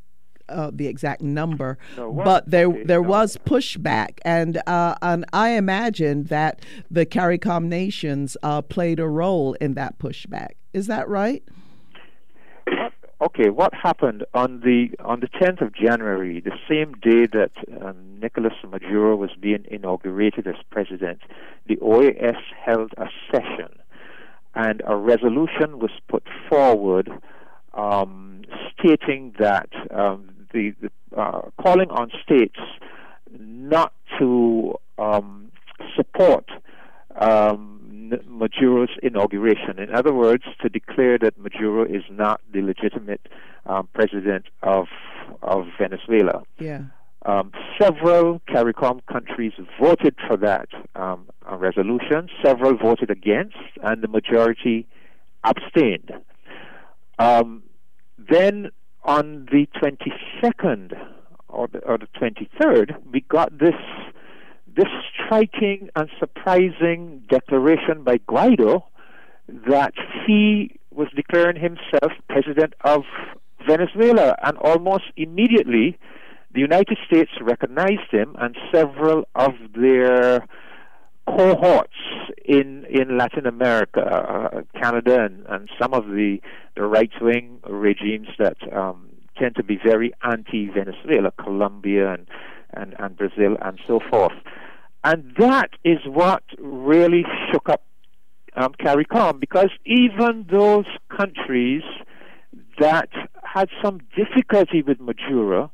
uh, 0.49 0.71
the 0.73 0.87
exact 0.87 1.21
number, 1.21 1.77
but 1.95 2.49
there 2.49 2.69
there 2.85 3.01
was 3.01 3.37
pushback, 3.45 4.19
and 4.23 4.61
uh, 4.67 4.95
and 5.01 5.25
I 5.33 5.49
imagine 5.51 6.25
that 6.25 6.61
the 6.89 7.05
CARICOM 7.05 7.65
nations 7.65 8.37
uh, 8.43 8.61
played 8.61 8.99
a 8.99 9.07
role 9.07 9.53
in 9.55 9.73
that 9.75 9.99
pushback. 9.99 10.51
Is 10.73 10.87
that 10.87 11.07
right? 11.07 11.43
Okay, 13.21 13.49
what 13.49 13.73
happened 13.73 14.23
on 14.33 14.61
the 14.61 14.91
on 15.03 15.19
the 15.19 15.27
10th 15.27 15.59
of 15.59 15.73
January, 15.73 16.39
the 16.39 16.55
same 16.69 16.93
day 17.01 17.25
that 17.25 17.51
um, 17.81 18.17
Nicolas 18.21 18.53
Maduro 18.65 19.17
was 19.17 19.31
being 19.37 19.65
inaugurated 19.69 20.47
as 20.47 20.55
president, 20.69 21.19
the 21.67 21.75
OAS 21.81 22.37
held 22.57 22.93
a 22.95 23.07
session, 23.29 23.77
and 24.55 24.81
a 24.87 24.95
resolution 24.95 25.79
was 25.79 25.91
put 26.07 26.23
forward 26.47 27.11
um, 27.73 28.43
stating 28.73 29.33
that 29.37 29.69
um, 29.91 30.38
the, 30.53 30.73
the 30.81 30.89
uh, 31.19 31.49
calling 31.61 31.89
on 31.89 32.11
states 32.23 32.59
not 33.39 33.93
to 34.17 34.75
um, 34.97 35.51
support 35.95 36.49
um, 37.19 38.13
Maduro's 38.27 38.89
inauguration. 39.03 39.79
In 39.79 39.93
other 39.93 40.13
words, 40.13 40.43
to 40.61 40.69
declare 40.69 41.17
that 41.19 41.37
Maduro 41.37 41.83
is 41.83 42.03
not 42.09 42.41
the 42.51 42.61
legitimate 42.61 43.27
um, 43.65 43.87
president 43.93 44.45
of 44.63 44.87
of 45.41 45.67
Venezuela. 45.77 46.43
Yeah. 46.59 46.83
Um, 47.25 47.51
several 47.79 48.41
CARICOM 48.47 49.01
countries 49.11 49.51
voted 49.79 50.15
for 50.25 50.37
that 50.37 50.69
um, 50.95 51.27
resolution. 51.51 52.29
Several 52.43 52.77
voted 52.77 53.11
against, 53.11 53.57
and 53.83 54.01
the 54.01 54.07
majority 54.07 54.87
abstained. 55.43 56.11
Um, 57.19 57.63
then 58.17 58.71
on 59.03 59.47
the 59.51 59.67
22nd 59.81 60.93
or 61.47 61.67
the, 61.67 61.79
or 61.79 61.97
the 61.97 62.07
23rd, 62.19 62.95
we 63.11 63.21
got 63.21 63.57
this 63.57 63.75
this 64.75 64.87
striking 65.13 65.89
and 65.95 66.09
surprising 66.19 67.23
declaration 67.27 68.03
by 68.03 68.17
Guaido 68.29 68.83
that 69.67 69.93
he 70.25 70.79
was 70.91 71.07
declaring 71.15 71.59
himself 71.59 72.11
president 72.29 72.75
of 72.85 73.01
Venezuela, 73.67 74.35
and 74.43 74.57
almost 74.57 75.05
immediately 75.17 75.97
the 76.53 76.59
United 76.61 76.97
States 77.05 77.31
recognized 77.41 78.09
him, 78.11 78.35
and 78.39 78.55
several 78.73 79.27
of 79.35 79.51
their 79.75 80.47
cohorts 81.37 81.93
in 82.45 82.85
in 82.89 83.17
Latin 83.17 83.45
America, 83.45 84.01
uh, 84.01 84.61
Canada, 84.79 85.23
and, 85.25 85.45
and 85.47 85.69
some 85.79 85.93
of 85.93 86.05
the 86.07 86.39
the 86.75 86.83
right 86.83 87.11
wing 87.21 87.59
regimes 87.67 88.27
that 88.37 88.57
um, 88.75 89.09
tend 89.37 89.55
to 89.55 89.63
be 89.63 89.79
very 89.83 90.13
anti-Venezuela, 90.23 91.31
Colombia 91.31 92.13
and, 92.13 92.27
and 92.73 92.95
and 92.99 93.17
Brazil 93.17 93.57
and 93.61 93.79
so 93.87 93.99
forth, 94.09 94.33
and 95.03 95.33
that 95.37 95.71
is 95.83 95.99
what 96.05 96.43
really 96.57 97.23
shook 97.51 97.69
up 97.69 97.83
um, 98.55 98.73
CARICOM 98.79 99.39
because 99.39 99.69
even 99.85 100.45
those 100.51 100.85
countries 101.15 101.83
that 102.79 103.09
had 103.43 103.69
some 103.83 103.99
difficulty 104.15 104.81
with 104.81 104.99
Maduro, 104.99 105.71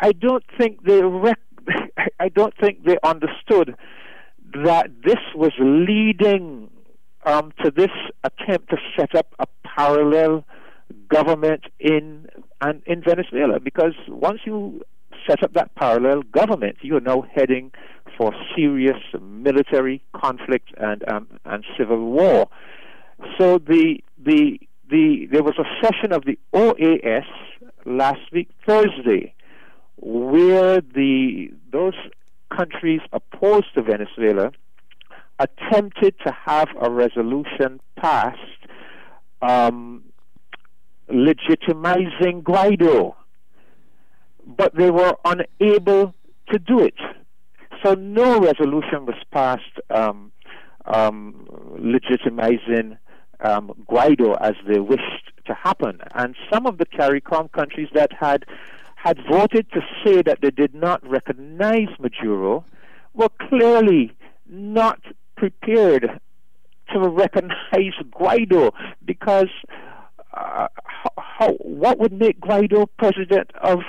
I 0.00 0.12
don't 0.12 0.44
think 0.58 0.84
they 0.84 1.02
rec- 1.02 1.38
I 2.20 2.28
don't 2.28 2.54
think 2.60 2.84
they 2.84 2.98
understood 3.02 3.76
that 4.54 4.90
this 5.04 5.20
was 5.34 5.52
leading 5.58 6.70
um, 7.24 7.52
to 7.62 7.70
this 7.70 7.90
attempt 8.24 8.70
to 8.70 8.76
set 8.98 9.14
up 9.14 9.34
a 9.38 9.46
parallel 9.64 10.44
government 11.08 11.64
in 11.78 12.26
and 12.60 12.82
in 12.86 13.02
Venezuela 13.02 13.60
because 13.60 13.94
once 14.08 14.40
you 14.44 14.82
set 15.28 15.42
up 15.42 15.52
that 15.54 15.74
parallel 15.74 16.22
government, 16.22 16.76
you 16.82 16.96
are 16.96 17.00
now 17.00 17.24
heading 17.34 17.70
for 18.16 18.32
serious 18.56 18.98
military 19.20 20.02
conflict 20.14 20.70
and 20.78 21.06
um, 21.08 21.26
and 21.44 21.64
civil 21.76 22.10
war. 22.10 22.48
So 23.38 23.58
the 23.58 23.98
the 24.18 24.58
the 24.90 25.28
there 25.30 25.42
was 25.42 25.54
a 25.58 25.64
session 25.84 26.12
of 26.12 26.24
the 26.24 26.38
OAS 26.54 27.26
last 27.84 28.32
week 28.32 28.48
Thursday 28.66 29.34
where 29.96 30.80
the 30.80 31.48
those 31.70 31.94
countries 32.54 33.00
opposed 33.12 33.74
to 33.74 33.82
Venezuela 33.82 34.52
attempted 35.38 36.14
to 36.24 36.32
have 36.32 36.68
a 36.80 36.90
resolution 36.90 37.80
passed 37.96 38.38
um, 39.40 40.02
legitimizing 41.08 42.42
Guaido, 42.42 43.14
but 44.46 44.74
they 44.74 44.90
were 44.90 45.14
unable 45.24 46.14
to 46.50 46.58
do 46.58 46.80
it. 46.80 46.98
So 47.84 47.94
no 47.94 48.40
resolution 48.40 49.06
was 49.06 49.16
passed 49.30 49.62
um, 49.90 50.32
um, 50.86 51.46
legitimizing 51.78 52.98
um, 53.40 53.72
Guaido 53.88 54.36
as 54.40 54.54
they 54.66 54.80
wished 54.80 55.32
to 55.46 55.54
happen. 55.54 56.00
And 56.14 56.34
some 56.52 56.66
of 56.66 56.78
the 56.78 56.86
CARICOM 56.86 57.52
countries 57.52 57.88
that 57.94 58.12
had 58.12 58.44
had 59.02 59.18
voted 59.30 59.70
to 59.72 59.80
say 60.04 60.22
that 60.22 60.40
they 60.42 60.50
did 60.50 60.74
not 60.74 61.00
recognize 61.08 61.88
Maduro 62.00 62.64
were 63.14 63.28
clearly 63.48 64.12
not 64.48 65.00
prepared 65.36 66.20
to 66.92 66.98
recognize 67.08 67.94
Guaido 68.10 68.72
because 69.04 69.48
uh, 70.34 70.66
how, 71.16 71.52
what 71.60 71.98
would 71.98 72.12
make 72.12 72.40
Guaido 72.40 72.86
president 72.98 73.50
of 73.62 73.80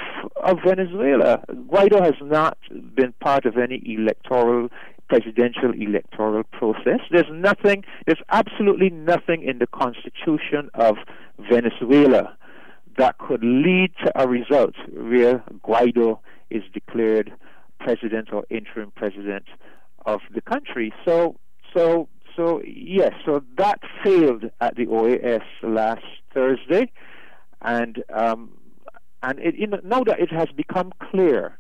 of 0.43 0.57
Venezuela? 0.65 1.43
Guaido 1.49 2.03
has 2.03 2.15
not 2.21 2.57
been 2.95 3.13
part 3.19 3.45
of 3.45 3.57
any 3.57 3.81
electoral 3.85 4.69
presidential 5.09 5.73
electoral 5.73 6.43
process. 6.43 6.99
There's 7.11 7.31
nothing. 7.31 7.83
There's 8.05 8.21
absolutely 8.29 8.91
nothing 8.91 9.41
in 9.43 9.57
the 9.57 9.67
constitution 9.67 10.69
of 10.75 10.97
Venezuela 11.51 12.37
that 12.99 13.17
could 13.17 13.43
lead 13.43 13.91
to 14.03 14.11
a 14.21 14.27
result 14.27 14.75
where 14.91 15.43
Guaido 15.65 16.19
is 16.49 16.63
declared 16.73 17.31
president 17.79 18.33
or 18.33 18.43
interim 18.49 18.91
president 18.95 19.45
of 20.05 20.19
the 20.33 20.41
country. 20.41 20.93
So, 21.05 21.37
so, 21.73 22.09
so 22.35 22.61
yes. 22.65 23.13
So 23.25 23.41
that 23.57 23.79
failed 24.03 24.51
at 24.59 24.75
the 24.75 24.85
OAS 24.85 25.43
last 25.63 26.03
Thursday 26.33 26.91
and 27.61 28.03
um, 28.13 28.51
and 29.21 29.39
it, 29.39 29.55
now 29.83 30.03
that 30.03 30.19
it 30.19 30.31
has 30.31 30.47
become 30.55 30.91
clear 31.09 31.57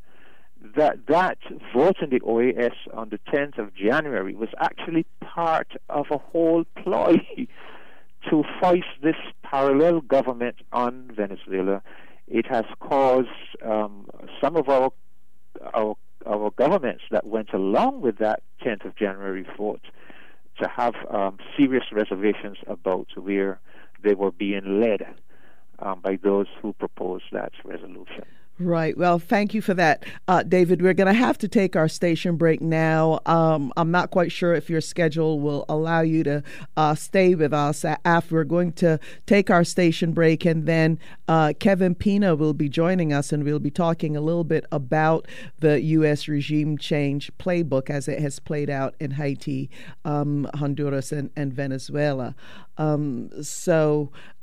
that 0.75 1.07
that 1.07 1.37
vote 1.73 1.97
in 2.01 2.09
the 2.09 2.19
OAS 2.21 2.73
on 2.93 3.09
the 3.09 3.19
10th 3.31 3.57
of 3.57 3.73
January 3.73 4.35
was 4.35 4.49
actually 4.59 5.05
part 5.21 5.73
of 5.89 6.05
a 6.11 6.17
whole 6.17 6.65
ploy 6.83 7.15
to 8.29 8.43
foist 8.61 8.87
this 9.01 9.15
parallel 9.49 10.01
government 10.01 10.57
on 10.71 11.11
Venezuela. 11.15 11.81
It 12.27 12.45
has 12.47 12.65
caused 12.79 13.27
um, 13.65 14.07
some 14.41 14.55
of 14.55 14.69
our, 14.69 14.91
our 15.73 15.95
our 16.25 16.51
governments 16.51 17.03
that 17.11 17.25
went 17.25 17.53
along 17.53 18.01
with 18.01 18.17
that 18.17 18.43
10th 18.61 18.85
of 18.85 18.95
January 18.95 19.45
vote 19.57 19.81
to 20.61 20.67
have 20.67 20.93
um, 21.09 21.37
serious 21.57 21.85
reservations 21.93 22.57
about 22.67 23.07
where 23.15 23.59
they 24.03 24.13
were 24.13 24.31
being 24.31 24.81
led 24.81 25.05
um, 25.79 26.01
by 26.01 26.19
those 26.21 26.47
who 26.61 26.73
proposed 26.73 27.23
that 27.31 27.53
resolution. 27.63 28.25
Right. 28.61 28.97
Well, 28.97 29.19
thank 29.19 29.53
you 29.53 29.61
for 29.61 29.73
that, 29.75 30.03
uh, 30.27 30.43
David. 30.43 30.81
We're 30.81 30.93
going 30.93 31.07
to 31.07 31.13
have 31.13 31.37
to 31.37 31.47
take 31.47 31.77
our 31.77 31.87
station 31.87 32.35
break 32.35 32.59
now. 32.59 33.21
Um, 33.25 33.71
I'm 33.77 33.89
not 33.89 34.11
quite 34.11 34.33
sure 34.33 34.53
if 34.53 34.69
your 34.69 34.81
schedule 34.81 35.39
will 35.39 35.63
allow 35.69 36.01
you 36.01 36.25
to 36.25 36.43
uh, 36.75 36.93
stay 36.95 37.35
with 37.35 37.53
us 37.53 37.85
after 37.85 38.35
we're 38.35 38.43
going 38.43 38.73
to 38.73 38.99
take 39.25 39.49
our 39.49 39.63
station 39.63 40.11
break, 40.11 40.43
and 40.43 40.65
then 40.65 40.99
uh, 41.29 41.53
Kevin 41.57 41.95
Pina 41.95 42.35
will 42.35 42.53
be 42.53 42.67
joining 42.67 43.13
us, 43.13 43.31
and 43.31 43.45
we'll 43.45 43.59
be 43.59 43.71
talking 43.71 44.17
a 44.17 44.21
little 44.21 44.43
bit 44.43 44.65
about 44.73 45.25
the 45.59 45.81
U.S. 45.81 46.27
regime 46.27 46.77
change 46.77 47.31
playbook 47.39 47.89
as 47.89 48.09
it 48.09 48.19
has 48.19 48.39
played 48.39 48.69
out 48.69 48.93
in 48.99 49.11
Haiti, 49.11 49.69
um, 50.03 50.49
Honduras, 50.55 51.13
and, 51.13 51.29
and 51.37 51.53
Venezuela. 51.53 52.35
Um, 52.77 53.29
so 53.41 54.11